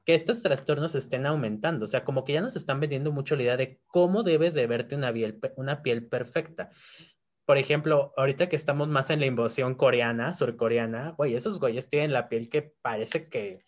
[0.05, 1.85] que estos trastornos estén aumentando.
[1.85, 4.67] O sea, como que ya nos están vendiendo mucho la idea de cómo debes de
[4.67, 6.71] verte una piel, una piel perfecta.
[7.47, 12.13] Por ejemplo, ahorita que estamos más en la invasión coreana, surcoreana, güey, esos güeyes tienen
[12.13, 13.65] la piel que parece que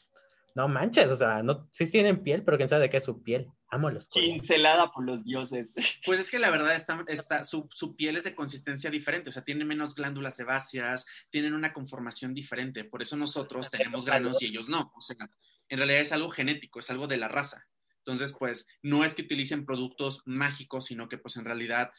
[0.54, 3.22] no manches, o sea, no, sí tienen piel, pero quién sabe de qué es su
[3.22, 3.46] piel.
[3.68, 5.74] Amo los Cincelada por los dioses.
[6.06, 9.32] Pues es que la verdad está, está su, su, piel es de consistencia diferente, o
[9.32, 14.46] sea, tiene menos glándulas sebáceas, tienen una conformación diferente, por eso nosotros tenemos granos y
[14.46, 15.16] ellos no, o sea,
[15.68, 17.66] en realidad es algo genético, es algo de la raza.
[17.98, 21.90] Entonces, pues no es que utilicen productos mágicos, sino que pues en realidad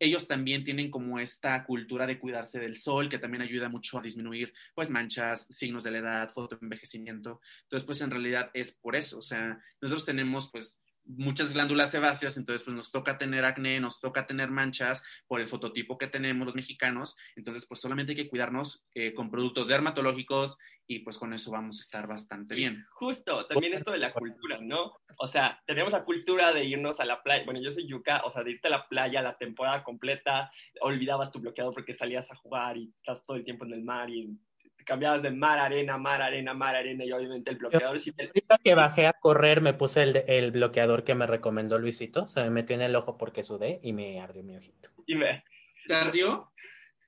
[0.00, 4.02] ellos también tienen como esta cultura de cuidarse del sol, que también ayuda mucho a
[4.02, 7.40] disminuir pues manchas, signos de la edad, fotoenvejecimiento.
[7.62, 12.36] Entonces, pues en realidad es por eso, o sea, nosotros tenemos pues muchas glándulas sebáceas,
[12.36, 16.46] entonces pues nos toca tener acné, nos toca tener manchas por el fototipo que tenemos
[16.46, 21.32] los mexicanos, entonces pues solamente hay que cuidarnos eh, con productos dermatológicos y pues con
[21.32, 22.84] eso vamos a estar bastante bien.
[22.92, 24.92] Justo, también esto de la cultura, ¿no?
[25.18, 28.30] O sea, tenemos la cultura de irnos a la playa, bueno, yo soy yuca, o
[28.30, 30.50] sea, de irte a la playa la temporada completa,
[30.80, 34.10] olvidabas tu bloqueador porque salías a jugar y estás todo el tiempo en el mar
[34.10, 34.38] y
[34.84, 37.98] cambiabas de mar, arena, mar, arena, mar, arena y obviamente el bloqueador.
[37.98, 42.26] Si Ahorita que bajé a correr me puse el, el, bloqueador que me recomendó Luisito,
[42.26, 44.90] se me metió en el ojo porque sudé y me ardió mi ojito.
[45.06, 45.44] ¿Y me...
[45.86, 46.52] ¿Te ardió?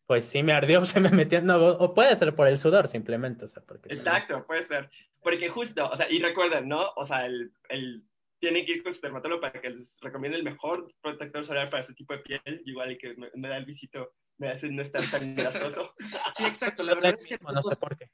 [0.07, 3.45] Pues sí, me ardió, se me metió, no, o puede ser por el sudor simplemente,
[3.45, 3.93] o sea, porque...
[3.93, 4.91] Exacto, puede ser,
[5.23, 6.91] porque justo, o sea, y recuerden, ¿no?
[6.97, 8.05] O sea, el, el
[8.39, 11.81] tienen que ir con su dermatólogo para que les recomiende el mejor protector solar para
[11.81, 15.03] ese tipo de piel, igual que me, me da el visito me hace no estar
[15.11, 15.95] tan grasoso.
[16.37, 16.83] Sí, exacto.
[16.83, 18.11] La verdad es que no sé por qué.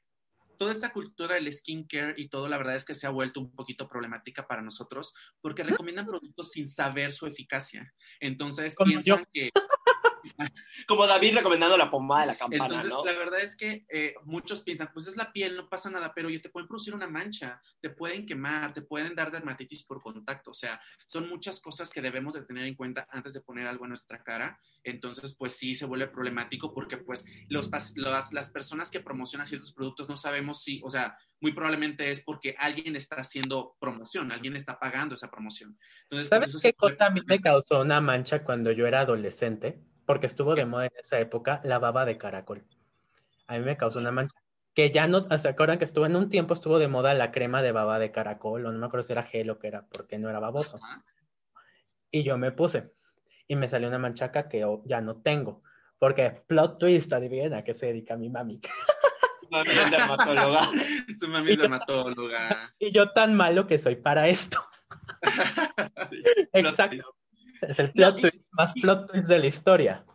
[0.57, 3.55] toda esta cultura del skincare y todo, la verdad es que se ha vuelto un
[3.55, 7.91] poquito problemática para nosotros porque recomiendan productos sin saber su eficacia.
[8.19, 9.49] Entonces piensan que
[10.87, 12.65] Como David recomendando la pomada de la campana.
[12.65, 16.13] Entonces, la verdad es que eh, muchos piensan, pues es la piel, no pasa nada,
[16.13, 20.01] pero yo te pueden producir una mancha, te pueden quemar, te pueden dar dermatitis por
[20.01, 20.51] contacto.
[20.51, 23.85] O sea, son muchas cosas que debemos de tener en cuenta antes de poner algo
[23.85, 24.59] en nuestra cara.
[24.83, 29.73] Entonces, pues sí se vuelve problemático porque pues los, las, las personas que promocionan ciertos
[29.73, 34.55] productos no sabemos si, o sea, muy probablemente es porque alguien está haciendo promoción, alguien
[34.55, 35.77] está pagando esa promoción.
[36.03, 39.79] Entonces, pues, ¿Sabes qué cosa a mí me causó una mancha cuando yo era adolescente?
[40.05, 42.63] Porque estuvo de moda en esa época la baba de caracol.
[43.47, 44.35] A mí me causó una mancha.
[44.73, 47.61] Que ya no, ¿se acuerdan que estuvo en un tiempo estuvo de moda la crema
[47.61, 48.65] de baba de caracol?
[48.65, 50.79] O no me acuerdo si era gel o qué era, porque no era baboso.
[52.09, 52.93] Y yo me puse.
[53.47, 55.61] Y me salió una manchaca que ya no tengo.
[55.99, 58.61] Porque plot twist, adivina a qué se dedica mi mami.
[59.41, 60.61] Su mami es dermatóloga.
[61.19, 62.73] Su mami es dermatóloga.
[62.79, 64.57] Y yo tan malo que soy para esto.
[66.53, 67.15] Exacto.
[67.61, 70.05] Es el plot twist más plot twist de la historia.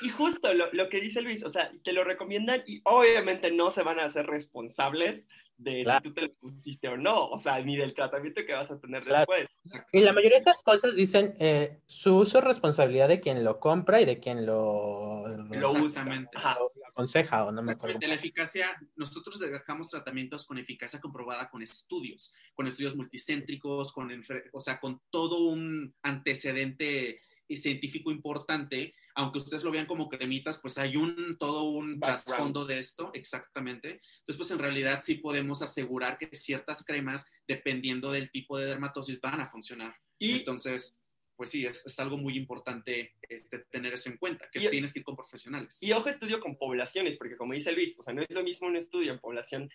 [0.00, 3.70] Y justo lo, lo, que dice Luis, o sea, te lo recomiendan y obviamente no
[3.70, 5.28] se van a hacer responsables
[5.58, 8.70] de si tú te lo pusiste o no, o sea, ni del tratamiento que vas
[8.70, 9.48] a tener después.
[9.92, 13.58] Y la mayoría de esas cosas dicen eh, su uso es responsabilidad de quien lo
[13.58, 16.04] compra y de quien lo, lo usa.
[16.04, 17.98] Lo aconseja o no me acuerdo.
[17.98, 24.10] De la eficacia, nosotros dejamos tratamientos con eficacia comprobada con estudios, con estudios multicéntricos, con,
[24.52, 27.18] o sea, con todo un antecedente
[27.56, 32.78] científico importante aunque ustedes lo vean como cremitas, pues hay un todo un trasfondo de
[32.78, 34.00] esto, exactamente.
[34.20, 39.20] Entonces, pues en realidad sí podemos asegurar que ciertas cremas, dependiendo del tipo de dermatosis,
[39.20, 39.92] van a funcionar.
[40.18, 41.00] Y entonces,
[41.34, 45.04] pues sí, es, algo muy importante este, tener eso en cuenta, que tienes que ir
[45.04, 45.82] con profesionales.
[45.82, 48.68] Y ojo, estudio con poblaciones, porque como dice Luis, o sea, no es lo mismo
[48.68, 49.68] un estudio en población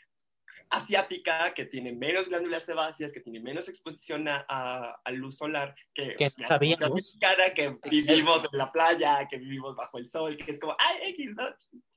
[0.70, 6.16] asiática, que tiene menos glándulas sebáceas, que tiene menos exposición a, a, luz solar, que,
[6.16, 6.92] que la sabíamos.
[6.92, 11.12] mexicana, que vivimos en la playa, que vivimos bajo el sol, que es como, ay,
[11.12, 11.48] X, ¿no?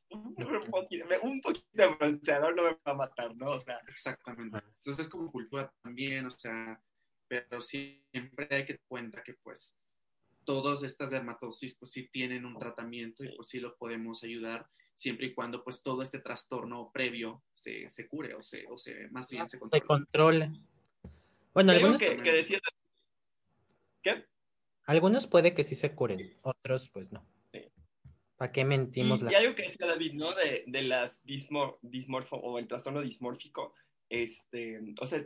[0.08, 3.50] Un poquito, un poquito de bronceador no me va a matar, ¿no?
[3.50, 4.58] O sea, Exactamente.
[4.58, 6.80] Entonces es como cultura también, o sea,
[7.28, 9.76] pero siempre hay que tener cuenta que pues
[10.44, 15.26] todas estas dermatosis pues sí tienen un tratamiento y pues sí lo podemos ayudar siempre
[15.26, 19.30] y cuando pues todo este trastorno previo se, se cure o se, o se más
[19.30, 19.80] bien se controle.
[19.80, 20.50] Se controle.
[21.54, 22.58] Bueno, algunos, que, que decía...
[24.02, 24.24] ¿Qué?
[24.86, 27.26] algunos puede que sí se curen, otros pues no.
[27.52, 27.60] Sí.
[28.36, 29.20] ¿Para qué mentimos?
[29.20, 30.34] Y, la- y algo que decía David, ¿no?
[30.34, 33.74] De, de las dismor, dismorfo o el trastorno dismórfico,
[34.08, 35.24] este, o sea,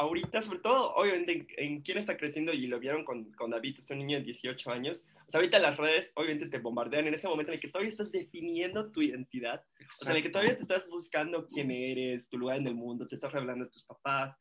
[0.00, 3.78] ahorita, sobre todo, obviamente, en, en quién está creciendo, y lo vieron con, con David,
[3.82, 7.14] es un niño de 18 años, o sea, ahorita las redes, obviamente, te bombardean en
[7.14, 10.30] ese momento en el que todavía estás definiendo tu identidad, o sea, en el que
[10.30, 13.70] todavía te estás buscando quién eres, tu lugar en el mundo, te estás revelando de
[13.70, 14.36] tus papás.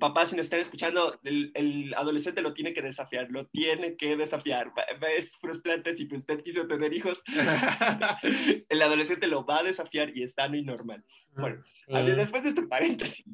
[0.00, 4.16] Papás, si nos están escuchando, el, el adolescente lo tiene que desafiar, lo tiene que
[4.16, 4.72] desafiar.
[5.16, 7.22] Es frustrante si usted quiso tener hijos.
[8.68, 11.04] el adolescente lo va a desafiar y es sano y normal.
[11.36, 11.94] Bueno, Sí.
[11.94, 13.24] a ver, después de este paréntesis,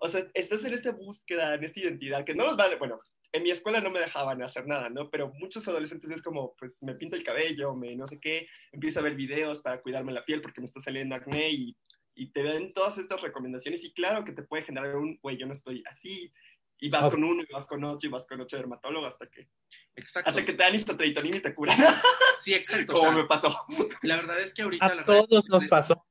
[0.00, 3.00] o sea, estás en esta búsqueda, en esta identidad, que no nos vale, bueno,
[3.32, 5.08] en mi escuela no me dejaban hacer nada, ¿no?
[5.10, 9.00] Pero muchos adolescentes es como, pues me pinto el cabello, me no sé qué, empiezo
[9.00, 11.76] a ver videos para cuidarme la piel porque me está saliendo acné y,
[12.14, 15.46] y te dan todas estas recomendaciones y claro que te puede generar un, güey, yo
[15.46, 16.32] no estoy así,
[16.80, 19.48] y vas con uno, y vas con otro, y vas con otro dermatólogo hasta que,
[19.96, 20.30] Exacto.
[20.30, 21.76] hasta que te dan histotritonina y te curan,
[22.38, 22.92] Sí, exacto.
[22.92, 23.54] o como sea, me pasó.
[24.02, 26.06] la verdad es que ahorita A redes todos nos pasó.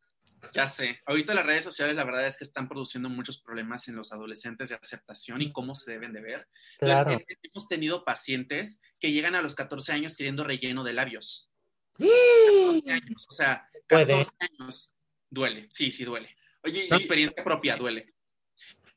[0.54, 1.00] Ya sé.
[1.06, 4.70] Ahorita las redes sociales, la verdad es que están produciendo muchos problemas en los adolescentes
[4.70, 6.48] de aceptación y cómo se deben de ver.
[6.80, 7.12] Claro.
[7.12, 11.52] eh, hemos tenido pacientes que llegan a los 14 años queriendo relleno de labios.
[11.98, 14.08] 14 años, o sea, Puede.
[14.08, 14.96] 14 años
[15.30, 15.68] duele.
[15.72, 16.36] Sí, sí duele.
[16.64, 18.14] Oye, y- experiencia propia duele.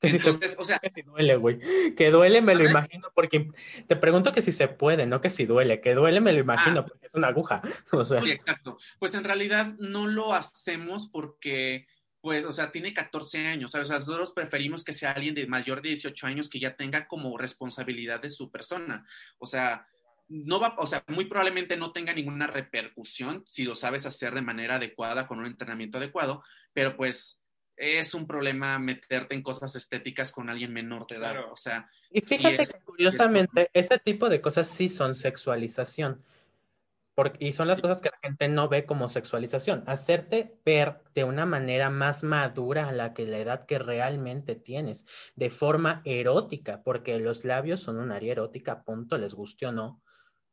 [0.03, 1.61] Entonces, o sea, que si duele, güey.
[1.95, 3.51] Que duele me lo imagino porque
[3.87, 5.81] te pregunto que si se puede, no que si duele.
[5.81, 6.87] Que duele me lo imagino Ah.
[6.87, 7.63] porque es una aguja.
[7.93, 8.79] O sea, sí, exacto.
[8.99, 11.87] Pues en realidad no lo hacemos porque,
[12.21, 13.89] pues, o sea, tiene 14 años, ¿sabes?
[13.89, 17.07] O sea, nosotros preferimos que sea alguien de mayor de 18 años que ya tenga
[17.07, 19.07] como responsabilidad de su persona.
[19.39, 19.87] O sea,
[20.29, 24.41] no va, o sea, muy probablemente no tenga ninguna repercusión si lo sabes hacer de
[24.41, 26.43] manera adecuada, con un entrenamiento adecuado,
[26.73, 27.42] pero pues
[27.83, 31.33] es un problema meterte en cosas estéticas con alguien menor de edad.
[31.33, 31.53] Claro.
[31.53, 36.23] O sea, y fíjate es- que curiosamente ese tipo de cosas sí son sexualización.
[37.15, 39.85] Porque, y son las cosas que la gente no ve como sexualización.
[39.87, 45.05] Hacerte ver de una manera más madura a la que la edad que realmente tienes,
[45.37, 50.01] de forma erótica, porque los labios son un área erótica, punto, les guste o no,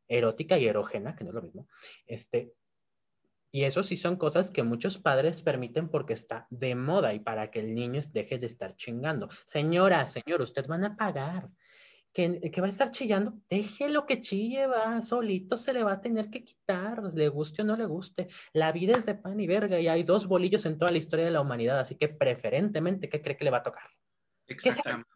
[0.10, 1.68] erótica y erógena, que no es lo mismo.
[2.06, 2.52] Este,
[3.52, 7.50] y eso sí son cosas que muchos padres permiten porque está de moda y para
[7.50, 9.30] que el niño deje de estar chingando.
[9.46, 11.50] Señora, señor, usted van a pagar.
[12.12, 16.30] Que, va a estar chillando, déjelo que chille, va, solito se le va a tener
[16.32, 18.28] que quitar, le guste o no le guste.
[18.52, 21.26] La vida es de pan y verga y hay dos bolillos en toda la historia
[21.26, 23.90] de la humanidad, así que preferentemente, ¿qué cree que le va a tocar?
[24.48, 25.08] Exactamente.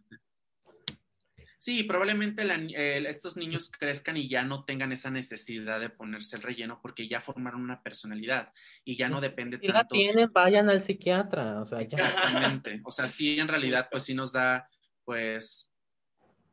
[1.63, 6.35] Sí, probablemente la eh, estos niños crezcan y ya no tengan esa necesidad de ponerse
[6.35, 8.51] el relleno porque ya formaron una personalidad
[8.83, 9.95] y ya no depende Si la tanto.
[9.95, 11.99] tienen, vayan al psiquiatra, o sea, ya.
[11.99, 12.81] Exactamente.
[12.83, 14.67] O sea, sí, en realidad, pues sí nos da,
[15.05, 15.71] pues,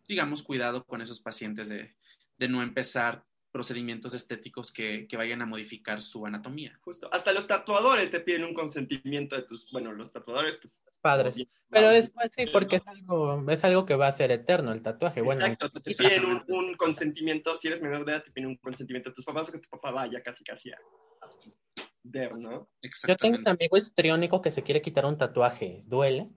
[0.07, 1.97] digamos, cuidado con esos pacientes de,
[2.39, 6.79] de no empezar procedimientos estéticos que, que vayan a modificar su anatomía.
[6.83, 10.83] Justo, hasta los tatuadores te piden un consentimiento de tus, bueno, los tatuadores, pues...
[11.01, 11.37] Padres.
[11.37, 14.73] bien, Pero es pues, sí, porque es algo, es algo que va a ser eterno
[14.73, 15.21] el tatuaje.
[15.21, 18.51] Bueno, Exacto, hasta te piden un, un consentimiento, si eres menor de edad, te piden
[18.51, 20.79] un consentimiento de tus papás o que tu papá vaya casi casi a
[22.03, 22.69] ver, ¿no?
[23.07, 25.83] yo tengo un amigo histriónico que se quiere quitar un tatuaje.
[25.87, 26.31] ¿Duele?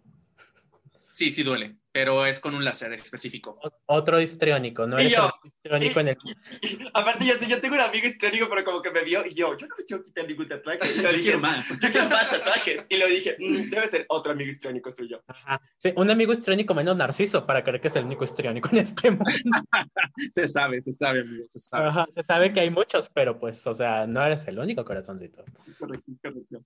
[1.11, 3.59] Sí, sí duele, pero es con un láser específico.
[3.85, 6.17] Otro histriónico, no Y eres yo- histriónico en el...
[6.93, 9.55] Aparte, yo sé, yo tengo un amigo histriónico, pero como que me vio y yo,
[9.57, 10.79] yo no me quiero quitar ningún tatuaje.
[10.91, 11.69] Y yo Yo dije, quiero más.
[11.69, 12.85] Yo quiero más tatuajes.
[12.89, 15.23] Y lo dije, "Mm, debe ser otro amigo histriónico suyo.
[15.27, 15.61] Ajá.
[15.77, 19.11] Sí, un amigo histriónico menos narciso para creer que es el único histriónico en este
[19.11, 19.25] mundo.
[20.33, 21.89] Se sabe, se sabe, amigo, se sabe.
[21.89, 25.43] Ajá, Se sabe que hay muchos, pero pues, o sea, no eres el único corazoncito.
[25.77, 26.61] Correcto, correcto.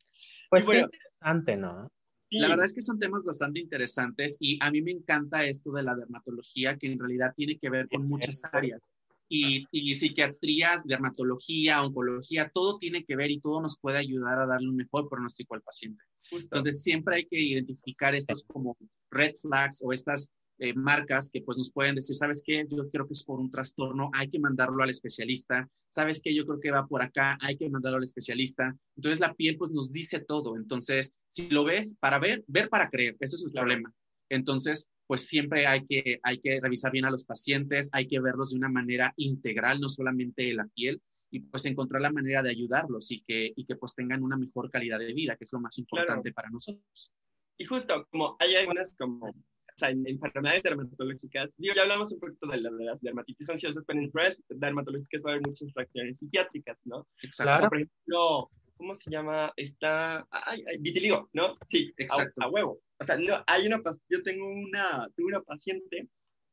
[0.50, 1.92] Pues bueno- qué interesante, ¿no?
[2.30, 5.72] Sí, La verdad es que son temas bastante interesantes y a mí me encanta esto
[5.72, 8.82] de la dermatología, que en realidad tiene que ver con muchas áreas.
[9.30, 14.46] Y, y psiquiatría, dermatología, oncología, todo tiene que ver y todo nos puede ayudar a
[14.46, 16.02] darle un mejor pronóstico al paciente.
[16.30, 16.56] justo.
[16.56, 18.78] Entonces, siempre hay que identificar estos como
[19.12, 22.66] red flags o estas eh, marcas que pues nos pueden decir, ¿sabes qué?
[22.70, 25.68] Yo creo que es por un trastorno, hay que mandarlo al especialista.
[25.90, 26.34] ¿Sabes qué?
[26.34, 28.76] Yo creo que va por acá, hay que mandarlo al especialista.
[28.96, 30.56] Entonces la piel pues nos dice todo.
[30.56, 33.94] Entonces, si lo ves para ver, ver para creer, ese es el problema.
[34.30, 38.52] Entonces, pues siempre hay que, hay que revisar bien a los pacientes, hay que verlos
[38.52, 41.02] de una manera integral, no solamente la piel,
[41.32, 44.70] y pues encontrar la manera de ayudarlos y que, y que pues tengan una mejor
[44.70, 47.12] calidad de vida, que es lo más importante para nosotros.
[47.58, 49.34] Y justo como hay algunas como
[49.80, 54.06] sea, en enfermedades dermatológicas, digo, ya hablamos un poquito de, las dermatitis ansiosas, pero en
[54.06, 57.08] enfermedades dermatológicas va a haber muchas reacciones psiquiátricas, ¿no?
[57.22, 57.70] Exacto.
[57.70, 59.52] por ejemplo, ¿cómo se llama?
[59.56, 61.56] Está, ay, ay, vitiligo, ¿no?
[61.70, 62.42] Sí, exacto.
[62.42, 62.80] A, huevo.
[63.00, 66.08] O sea, no, hay una, yo tengo una, tengo una paciente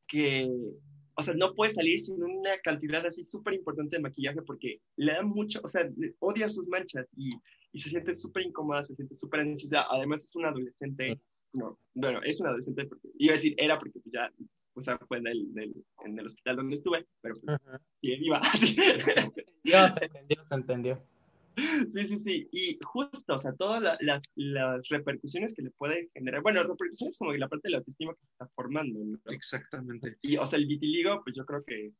[0.07, 0.47] que,
[1.15, 5.13] o sea, no puede salir sin una cantidad así súper importante de maquillaje porque le
[5.13, 7.31] da mucho, o sea, odia sus manchas y,
[7.71, 9.87] y se siente súper incómoda, se siente súper ansiosa.
[9.89, 11.19] Además es una adolescente
[11.55, 14.31] no, bueno, es un adolescente, porque, iba a decir era porque ya,
[14.73, 15.73] o sea, fue en el,
[16.05, 17.61] en el hospital donde estuve, pero pues,
[18.01, 18.41] sí, iba.
[19.63, 21.03] Dios, se entendió, se entendió.
[21.55, 26.41] Sí, sí, sí, y justo, o sea, todas las, las repercusiones que le puede generar,
[26.41, 29.17] bueno, repercusiones como que la parte de la autoestima que se está formando, ¿no?
[29.31, 30.17] Exactamente.
[30.21, 31.93] Y, o sea, el vitiligo, pues yo creo que,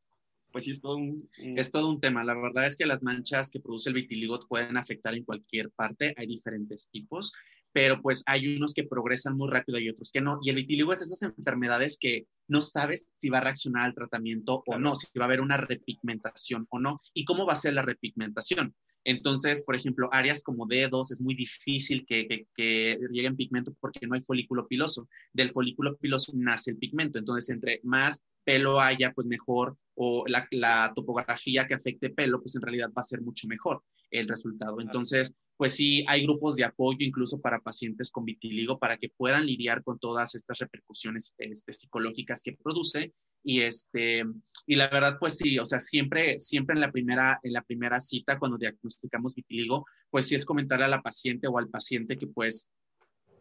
[0.52, 1.58] pues sí, es todo un, un...
[1.58, 2.26] Es todo un tema.
[2.26, 6.14] La verdad es que las manchas que produce el vitiligo pueden afectar en cualquier parte.
[6.18, 7.34] Hay diferentes tipos
[7.76, 10.40] pero pues hay unos que progresan muy rápido y otros que no.
[10.42, 14.64] Y el vitiligo es esas enfermedades que no sabes si va a reaccionar al tratamiento
[14.66, 17.74] o no, si va a haber una repigmentación o no, y cómo va a ser
[17.74, 18.74] la repigmentación.
[19.04, 24.16] Entonces, por ejemplo, áreas como dedos es muy difícil que, que, lleguen pigmento porque no
[24.16, 25.10] hay folículo piloso.
[25.34, 27.20] Del folículo piloso nace el pigmento.
[27.20, 32.56] Entonces, entre más pelo haya, pues mejor, o la, la topografía que afecte pelo, pues
[32.56, 33.82] en realidad va a ser mucho mejor
[34.12, 34.80] el resultado.
[34.80, 39.46] Entonces, pues sí, hay grupos de apoyo incluso para pacientes con vitiligo para que puedan
[39.46, 43.14] lidiar con todas estas repercusiones este, psicológicas que produce.
[43.44, 44.24] Y, este,
[44.66, 48.00] y la verdad, pues sí, o sea, siempre, siempre en la, primera, en la primera
[48.00, 52.28] cita, cuando diagnosticamos vitiligo, pues sí es comentarle a la paciente o al paciente que
[52.28, 52.70] pues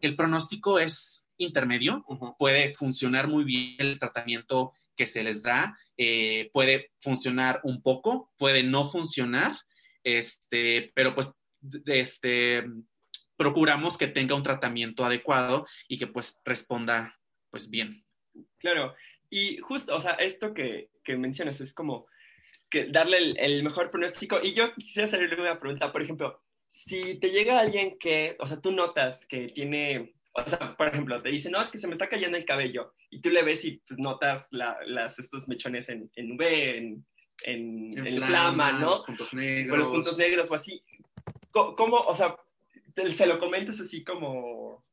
[0.01, 2.05] el pronóstico es intermedio,
[2.37, 8.31] puede funcionar muy bien el tratamiento que se les da, eh, puede funcionar un poco,
[8.37, 9.55] puede no funcionar,
[10.03, 11.33] este, pero pues
[11.85, 12.65] este,
[13.37, 17.17] procuramos que tenga un tratamiento adecuado y que pues responda
[17.49, 18.03] pues bien.
[18.57, 18.95] Claro,
[19.29, 22.07] y justo, o sea, esto que, que mencionas es como
[22.69, 24.39] que darle el, mejor pronóstico.
[24.41, 28.59] Y yo quisiera hacerle una pregunta, por ejemplo, si te llega alguien que, o sea,
[28.59, 31.93] tú notas que tiene, o sea, por ejemplo, te dice, no, es que se me
[31.93, 36.11] está cayendo el cabello, y tú le ves y pues notas las, estos mechones en,
[36.15, 37.05] en V, en,
[37.43, 38.89] en, en, flama, ¿no?
[38.89, 39.73] Los puntos negros.
[39.73, 40.83] O los puntos negros o así.
[41.51, 42.35] ¿Cómo, o sea,
[43.15, 44.85] se lo comentas así como,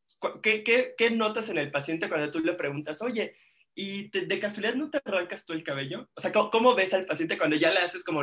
[0.42, 3.34] ¿qué, qué, qué notas en el paciente cuando tú le preguntas, oye,
[3.74, 6.08] ¿y de casualidad no te arrancas tú el cabello?
[6.14, 8.22] O sea, ¿cómo, ves al paciente cuando ya le haces como,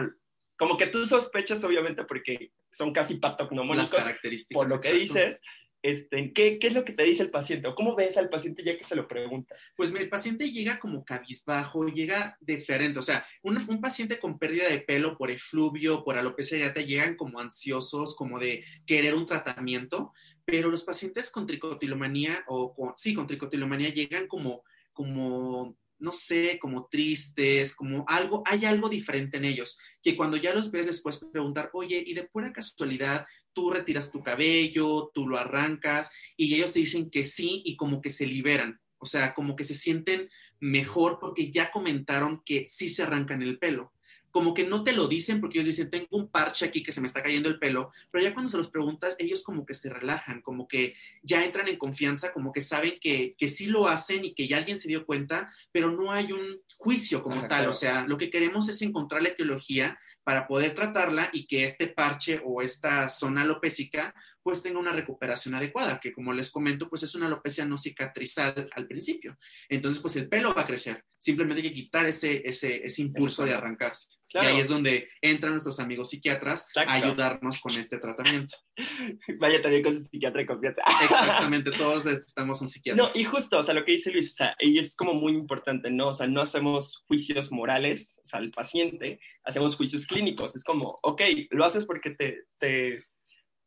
[0.57, 4.05] como que tú sospechas, obviamente, porque son casi patognomónicos,
[4.53, 5.41] por lo que dices,
[5.81, 7.67] este, ¿qué, ¿qué, es lo que te dice el paciente?
[7.67, 9.57] ¿O cómo ves al paciente ya que se lo preguntas?
[9.75, 12.99] Pues el paciente llega como cabizbajo, llega diferente.
[12.99, 17.15] O sea, un, un paciente con pérdida de pelo por efluvio, por alopecia te llegan
[17.15, 20.11] como ansiosos, como de querer un tratamiento,
[20.43, 26.57] pero los pacientes con tricotilomanía o con, sí, con tricotilomanía llegan como, como no sé,
[26.59, 31.01] como tristes, como algo, hay algo diferente en ellos, que cuando ya los ves les
[31.01, 33.25] puedes preguntar, oye, y de pura casualidad,
[33.59, 38.01] tú retiras tu cabello, tú lo arrancas, y ellos te dicen que sí y como
[38.01, 40.29] que se liberan, o sea, como que se sienten
[40.61, 43.91] mejor porque ya comentaron que sí se arrancan el pelo
[44.31, 47.01] como que no te lo dicen porque ellos dicen, tengo un parche aquí que se
[47.01, 49.89] me está cayendo el pelo, pero ya cuando se los preguntas, ellos como que se
[49.89, 54.25] relajan, como que ya entran en confianza, como que saben que, que sí lo hacen
[54.25, 57.67] y que ya alguien se dio cuenta, pero no hay un juicio como tal.
[57.67, 61.87] O sea, lo que queremos es encontrar la etiología para poder tratarla y que este
[61.87, 64.13] parche o esta zona alopésica
[64.43, 68.69] pues tenga una recuperación adecuada, que como les comento, pues es una alopecia no cicatrizal
[68.75, 69.37] al principio.
[69.67, 71.03] Entonces, pues el pelo va a crecer.
[71.17, 74.19] Simplemente hay que quitar ese, ese, ese impulso de arrancarse.
[74.29, 78.55] Y ahí es donde entran nuestros amigos psiquiatras a ayudarnos con este tratamiento.
[79.39, 80.81] Vaya también con su psiquiatra de confianza.
[81.03, 83.03] Exactamente, todos estamos un psiquiatra.
[83.03, 85.33] No, y justo, o sea, lo que dice Luis, o sea, y es como muy
[85.33, 86.09] importante, ¿no?
[86.09, 90.55] O sea, no hacemos juicios morales, o sea, al paciente, hacemos juicios clínicos.
[90.55, 93.08] Es como, ok, lo haces porque te, te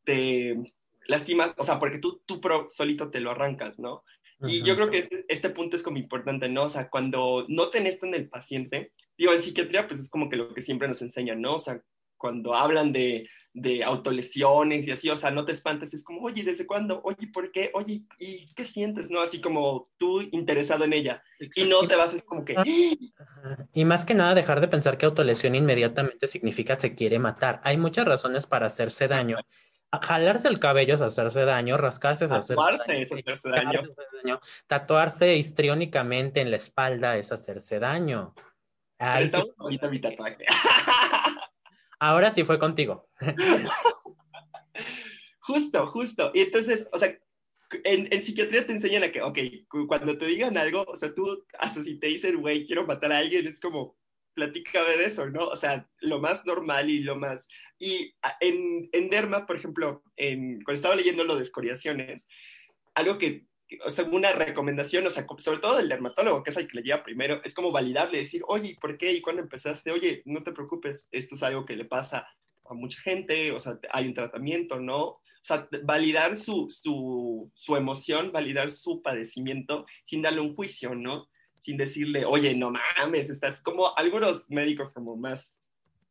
[0.05, 0.75] te
[1.07, 4.05] lastimas, o sea, porque tú, tú pro, solito te lo arrancas, ¿no?
[4.45, 6.65] Y yo creo que este, este, punto es como importante, ¿no?
[6.65, 10.37] O sea, cuando noten esto en el paciente, digo, en psiquiatría, pues es como que
[10.37, 11.55] lo que siempre nos enseñan, ¿no?
[11.55, 11.81] O sea,
[12.17, 16.43] cuando hablan de, de autolesiones y así, o sea, no te espantes, es como, oye,
[16.43, 17.01] ¿desde cuándo?
[17.05, 17.71] Oye, ¿por qué?
[17.75, 19.11] Oye, ¿y qué sientes?
[19.11, 19.21] ¿No?
[19.21, 21.23] Así como tú interesado en ella.
[21.55, 22.57] Y no te vas, es como que...
[23.75, 27.61] Y más que nada dejar de pensar que autolesión inmediatamente significa se quiere matar.
[27.65, 29.39] Hay muchas razones para hacerse daño.
[30.01, 33.83] Jalarse el cabello es hacerse daño, rascarse es hacerse daño, es hacerse daño.
[34.23, 38.35] daño, tatuarse histriónicamente en la espalda es hacerse daño.
[38.99, 39.37] Ahí sí.
[39.59, 40.45] ahorita mi tatuaje.
[41.99, 43.09] Ahora sí fue contigo.
[45.41, 46.31] justo, justo.
[46.35, 47.17] Y entonces, o sea,
[47.85, 49.39] en, psiquiatría te enseñan a que, ok,
[49.87, 53.19] cuando te digan algo, o sea, tú, hasta si te dicen, güey, quiero matar a
[53.19, 53.97] alguien, es como,
[54.35, 55.47] platícame de eso, ¿no?
[55.47, 57.47] O sea, lo más normal y lo más...
[57.83, 62.29] Y en, en Derma, por ejemplo, en, cuando estaba leyendo lo de escoriaciones,
[62.95, 63.47] algo que,
[63.85, 66.85] o sea, una recomendación, o sea, sobre todo del dermatólogo, que es el que le
[66.85, 69.13] lleva primero, es como validarle, decir, oye, ¿por qué?
[69.13, 69.91] ¿Y cuándo empezaste?
[69.91, 72.29] Oye, no te preocupes, esto es algo que le pasa
[72.67, 75.01] a mucha gente, o sea, hay un tratamiento, ¿no?
[75.03, 81.29] O sea, validar su, su, su emoción, validar su padecimiento sin darle un juicio, ¿no?
[81.63, 85.52] sin decirle, oye, no mames, estás como algunos médicos como más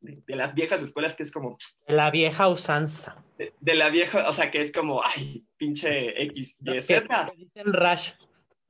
[0.01, 1.57] de, las viejas escuelas que es como...
[1.87, 3.23] De la vieja usanza.
[3.37, 7.27] De, la vieja, o sea, que es como, ay, pinche X, Y, Z.
[7.31, 8.13] que dicen Rash.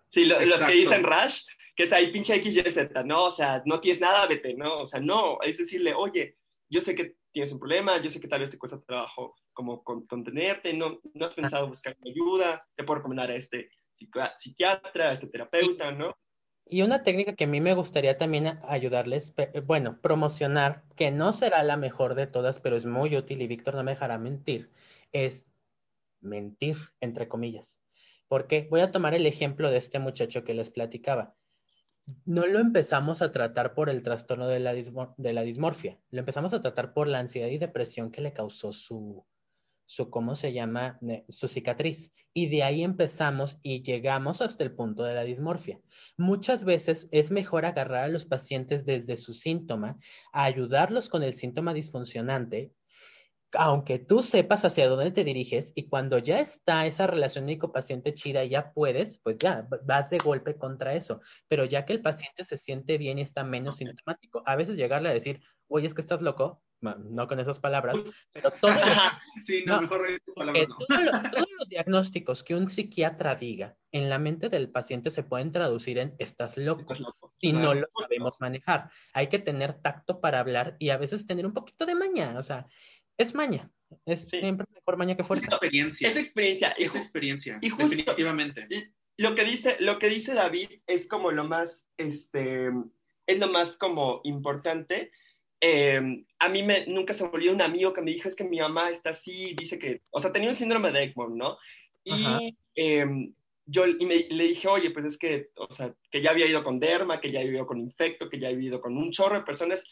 [0.08, 1.44] Sí, los que dicen Rash,
[1.76, 3.26] que es ahí pinche X, Y, Z, ¿no?
[3.26, 4.82] O sea, no tienes nada, vete, ¿no?
[4.82, 6.38] O sea, no, es decirle, oye,
[6.70, 9.84] yo sé que tienes un problema, yo sé que tal vez te cuesta trabajo como
[9.84, 13.70] contenerte, no, no has pensado buscar ayuda, te puedo recomendar a este
[14.38, 16.18] psiquiatra, a este terapeuta, ¿no?
[16.66, 19.34] Y una técnica que a mí me gustaría también ayudarles,
[19.66, 23.76] bueno, promocionar, que no será la mejor de todas, pero es muy útil y Víctor
[23.76, 24.72] no me dejará mentir,
[25.12, 25.52] es
[26.22, 27.82] mentir, entre comillas.
[28.28, 31.36] Porque voy a tomar el ejemplo de este muchacho que les platicaba.
[32.26, 36.62] No lo empezamos a tratar por el trastorno de la, de dismorfia, lo empezamos a
[36.62, 39.26] tratar por la ansiedad y depresión que le causó su,
[39.92, 40.98] su, ¿cómo se llama?
[41.28, 42.14] Su cicatriz.
[42.34, 45.82] Y de ahí empezamos y llegamos hasta el punto de la dismorfia.
[46.18, 49.98] Muchas veces es mejor agarrar a los pacientes desde su síntoma,
[50.32, 52.72] ayudarlos con el síntoma disfuncionante,
[53.52, 58.46] aunque tú sepas hacia dónde te diriges y cuando ya está esa relación médico-paciente chida,
[58.46, 61.20] ya puedes, pues ya vas de golpe contra eso.
[61.50, 65.10] Pero ya que el paciente se siente bien y está menos sintomático, a veces llegarle
[65.10, 68.84] a decir, oye, es que estás loco, no con esas palabras, pero todos los,
[69.42, 74.70] sí, no, mejor palabras todos los diagnósticos que un psiquiatra diga en la mente del
[74.70, 76.96] paciente se pueden traducir en estás loco,
[77.40, 78.90] si no lo sabemos manejar.
[79.14, 82.44] Hay que tener tacto para hablar y a veces tener un poquito de maña, o
[82.44, 82.68] sea,
[83.18, 83.70] es maña.
[84.06, 85.48] Es siempre mejor maña que fuerza.
[85.48, 86.10] Es experiencia.
[86.10, 86.70] Es experiencia.
[86.78, 87.60] Es experiencia.
[87.62, 88.68] Y definitivamente.
[89.18, 92.70] Lo que dice, lo que dice David es como lo más, este,
[93.28, 95.12] es lo más como importante
[95.64, 98.60] Em, a mí me, nunca se volvió un amigo que me dijo, es que mi
[98.60, 101.58] mamá está así, dice que, o sea, tenía un síndrome de Egmont, ¿no?
[102.04, 103.32] Y em,
[103.68, 106.64] yo y me, le dije, oye, pues es que, o sea, que ya había ido
[106.64, 109.36] con derma, que ya había ido con infecto, que ya había ido con un chorro
[109.36, 109.84] de personas,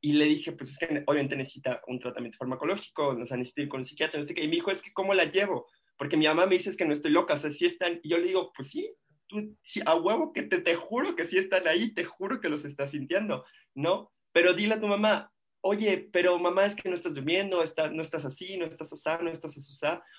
[0.00, 3.68] y le dije, pues es que obviamente necesita un tratamiento farmacológico, o sea, necesita ir
[3.68, 5.66] con un psiquiatra, no sé qué, y me dijo, es que, ¿cómo la llevo?
[5.98, 8.10] Porque mi mamá me dice es que no estoy loca, o sea, sí están, y
[8.10, 8.94] yo le digo, pues sí,
[9.26, 12.48] tú, sí, a huevo que te, te juro que sí están ahí, te juro que
[12.48, 14.12] los estás sintiendo, ¿no?
[14.36, 15.32] Pero dile a tu mamá,
[15.62, 19.24] oye, pero mamá es que no estás durmiendo, está, no estás así, no estás así,
[19.24, 19.72] no estás así.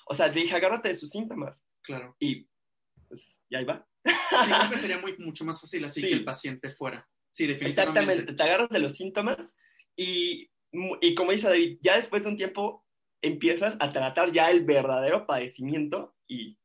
[0.08, 1.64] O sea, dije, agárrate de sus síntomas.
[1.84, 2.16] Claro.
[2.18, 2.48] Y
[3.08, 3.88] pues, y ahí va.
[4.04, 7.08] Sí, creo que sería muy, mucho más fácil así que el paciente fuera.
[7.30, 8.00] Sí, definitivamente.
[8.00, 9.38] Exactamente, te agarras de los síntomas
[9.96, 10.50] y,
[11.00, 12.88] y como dice David, ya después de un tiempo
[13.22, 16.58] empiezas a tratar ya el verdadero padecimiento y,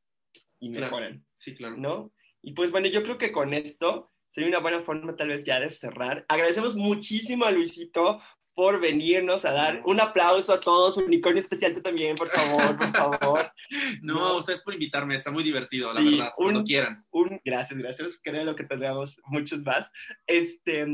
[0.59, 1.27] y mejoran.
[1.37, 1.77] Sí, claro.
[1.77, 2.15] ¿No?
[2.41, 5.61] Y pues bueno, yo creo que con esto sería una buena forma tal vez ya
[5.61, 6.25] de cerrar.
[6.29, 8.21] Agradecemos muchísimo a Luisito
[8.55, 12.93] por venirnos a dar un aplauso a todos, unicornio especial tú también, por favor, por
[12.93, 13.53] favor.
[14.03, 17.05] no, ustedes por invitarme, está muy divertido, la verdad, cuando quieran.
[17.11, 19.91] Un, gracias, gracias, creo que tendremos muchos más.
[20.27, 20.87] Este,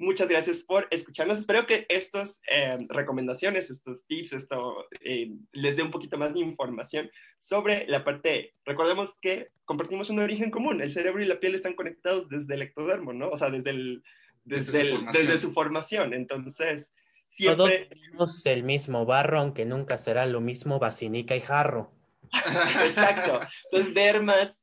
[0.00, 1.38] muchas gracias por escucharnos.
[1.38, 6.40] Espero que estas eh, recomendaciones, estos tips, esto eh, les dé un poquito más de
[6.40, 8.54] información sobre la parte.
[8.64, 10.80] Recordemos que compartimos un origen común.
[10.80, 13.28] El cerebro y la piel están conectados desde el ectodermo, ¿no?
[13.28, 14.02] O sea, desde, el,
[14.44, 16.14] desde, desde, su, formación.
[16.14, 16.90] Entonces,
[17.28, 17.56] siempre.
[17.56, 21.92] Todos tenemos el mismo barro, aunque nunca será lo mismo basinica y jarro.
[22.86, 23.40] Exacto.
[23.70, 24.59] Entonces, dermas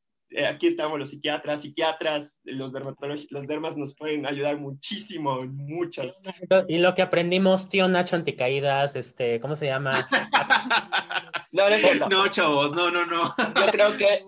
[0.49, 6.21] aquí estamos los psiquiatras, psiquiatras, los dermatólogos, los dermas nos pueden ayudar muchísimo, muchas.
[6.67, 10.07] Y lo que aprendimos, tío Nacho Anticaídas, este, ¿cómo se llama?
[11.51, 13.36] no, no, no, chavos, no, no, no.
[13.38, 14.25] Yo creo que...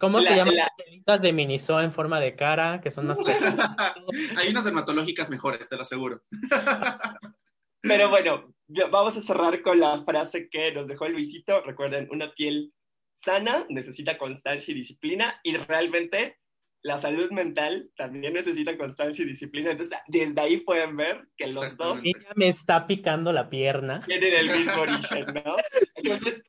[0.00, 3.20] ¿Cómo se llaman las telitas de Miniso en forma de cara, que son más
[4.36, 6.22] Hay unas dermatológicas mejores, te lo aseguro.
[7.80, 8.52] Pero bueno,
[8.90, 11.62] vamos a cerrar con la frase que nos dejó Luisito.
[11.62, 12.72] Recuerden, una piel
[13.16, 16.38] sana necesita constancia y disciplina y realmente
[16.82, 19.72] la salud mental también necesita constancia y disciplina.
[19.72, 22.00] Entonces, desde ahí pueden ver que los dos...
[22.04, 24.00] Ella me está picando la pierna.
[24.06, 25.56] Tienen el mismo origen, ¿no?
[25.96, 26.44] Entonces,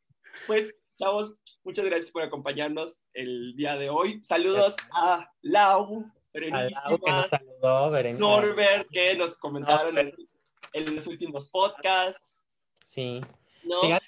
[0.46, 4.24] pues, chavos, muchas gracias por acompañarnos el día de hoy.
[4.24, 10.14] Saludos a Lau, Berenísima, a Lau que nos saludó, Norbert, que nos comentaron en,
[10.74, 12.32] en, los últimos podcasts.
[12.86, 13.22] Sí.
[13.64, 13.82] ¿no?
[13.82, 14.02] Sigan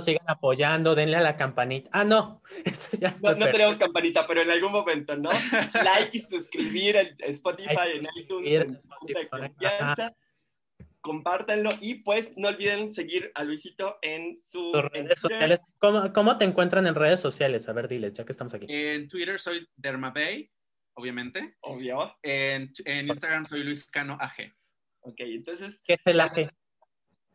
[0.00, 1.90] sigan apoyando, denle a la campanita.
[1.92, 2.42] Ah, no.
[3.22, 5.30] no, no tenemos campanita, pero en algún momento, ¿no?
[5.84, 10.14] like y suscribir en Spotify, en iTunes, en
[11.00, 15.60] Compártanlo y pues no olviden seguir a Luisito en sus redes sociales.
[15.78, 17.68] ¿Cómo, ¿Cómo, te encuentran en redes sociales?
[17.68, 18.66] A ver, diles, ya que estamos aquí.
[18.68, 20.50] En Twitter soy Dermabay,
[20.94, 21.56] obviamente.
[21.60, 22.16] Obvio.
[22.22, 24.52] En, en Instagram soy Luis Cano AG.
[25.00, 25.80] Ok, entonces.
[25.84, 26.50] ¿Qué es el AG?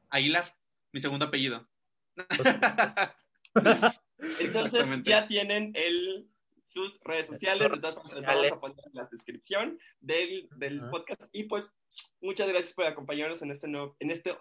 [0.10, 0.56] Aguilar,
[0.92, 1.68] mi segundo apellido.
[4.40, 6.28] Entonces ya tienen el,
[6.68, 11.24] sus redes sociales, entonces vamos a poner en la descripción del, del podcast.
[11.32, 11.70] Y pues
[12.22, 14.36] muchas gracias por acompañarnos en este, nuevo, en este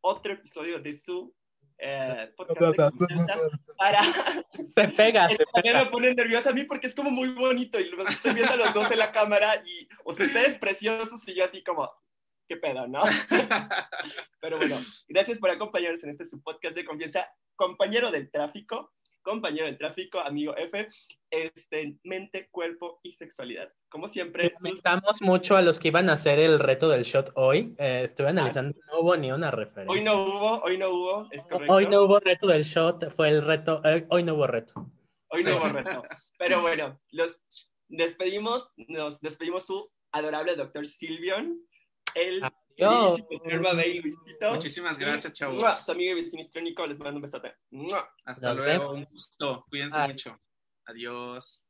[0.00, 1.34] otro episodio de su
[1.78, 2.94] eh, podcast
[3.78, 4.02] para...
[4.74, 5.84] Se pega, se pega.
[5.84, 8.56] me pone nerviosa a mí porque es como muy bonito y los estoy viendo a
[8.56, 11.90] los dos en la cámara y, o sea, ustedes preciosos y yo así como,
[12.50, 13.00] qué pedo, ¿no?
[14.40, 18.92] Pero bueno, gracias por acompañarnos en este su podcast de confianza, compañero del tráfico,
[19.22, 20.88] compañero del tráfico, amigo F,
[21.30, 23.72] este, mente, cuerpo y sexualidad.
[23.88, 24.52] Como siempre.
[24.56, 27.76] Lamentamos mucho a los que iban a hacer el reto del shot hoy.
[27.78, 28.30] Eh, estuve ah.
[28.30, 29.92] analizando, no hubo ni una referencia.
[29.92, 31.72] Hoy no hubo, hoy no hubo, es correcto.
[31.72, 34.90] Hoy no hubo reto del shot, fue el reto, eh, hoy no hubo reto.
[35.28, 36.02] Hoy no hubo reto.
[36.36, 37.40] Pero bueno, los
[37.86, 41.69] despedimos, nos despedimos su adorable doctor Silvion
[42.14, 42.42] el
[44.52, 45.84] Muchísimas gracias, chavos.
[45.84, 46.16] Su amigo y
[46.86, 47.54] les mando un besote.
[48.24, 49.66] Hasta luego, un gusto.
[49.68, 50.40] Cuídense mucho.
[50.86, 51.64] Adiós.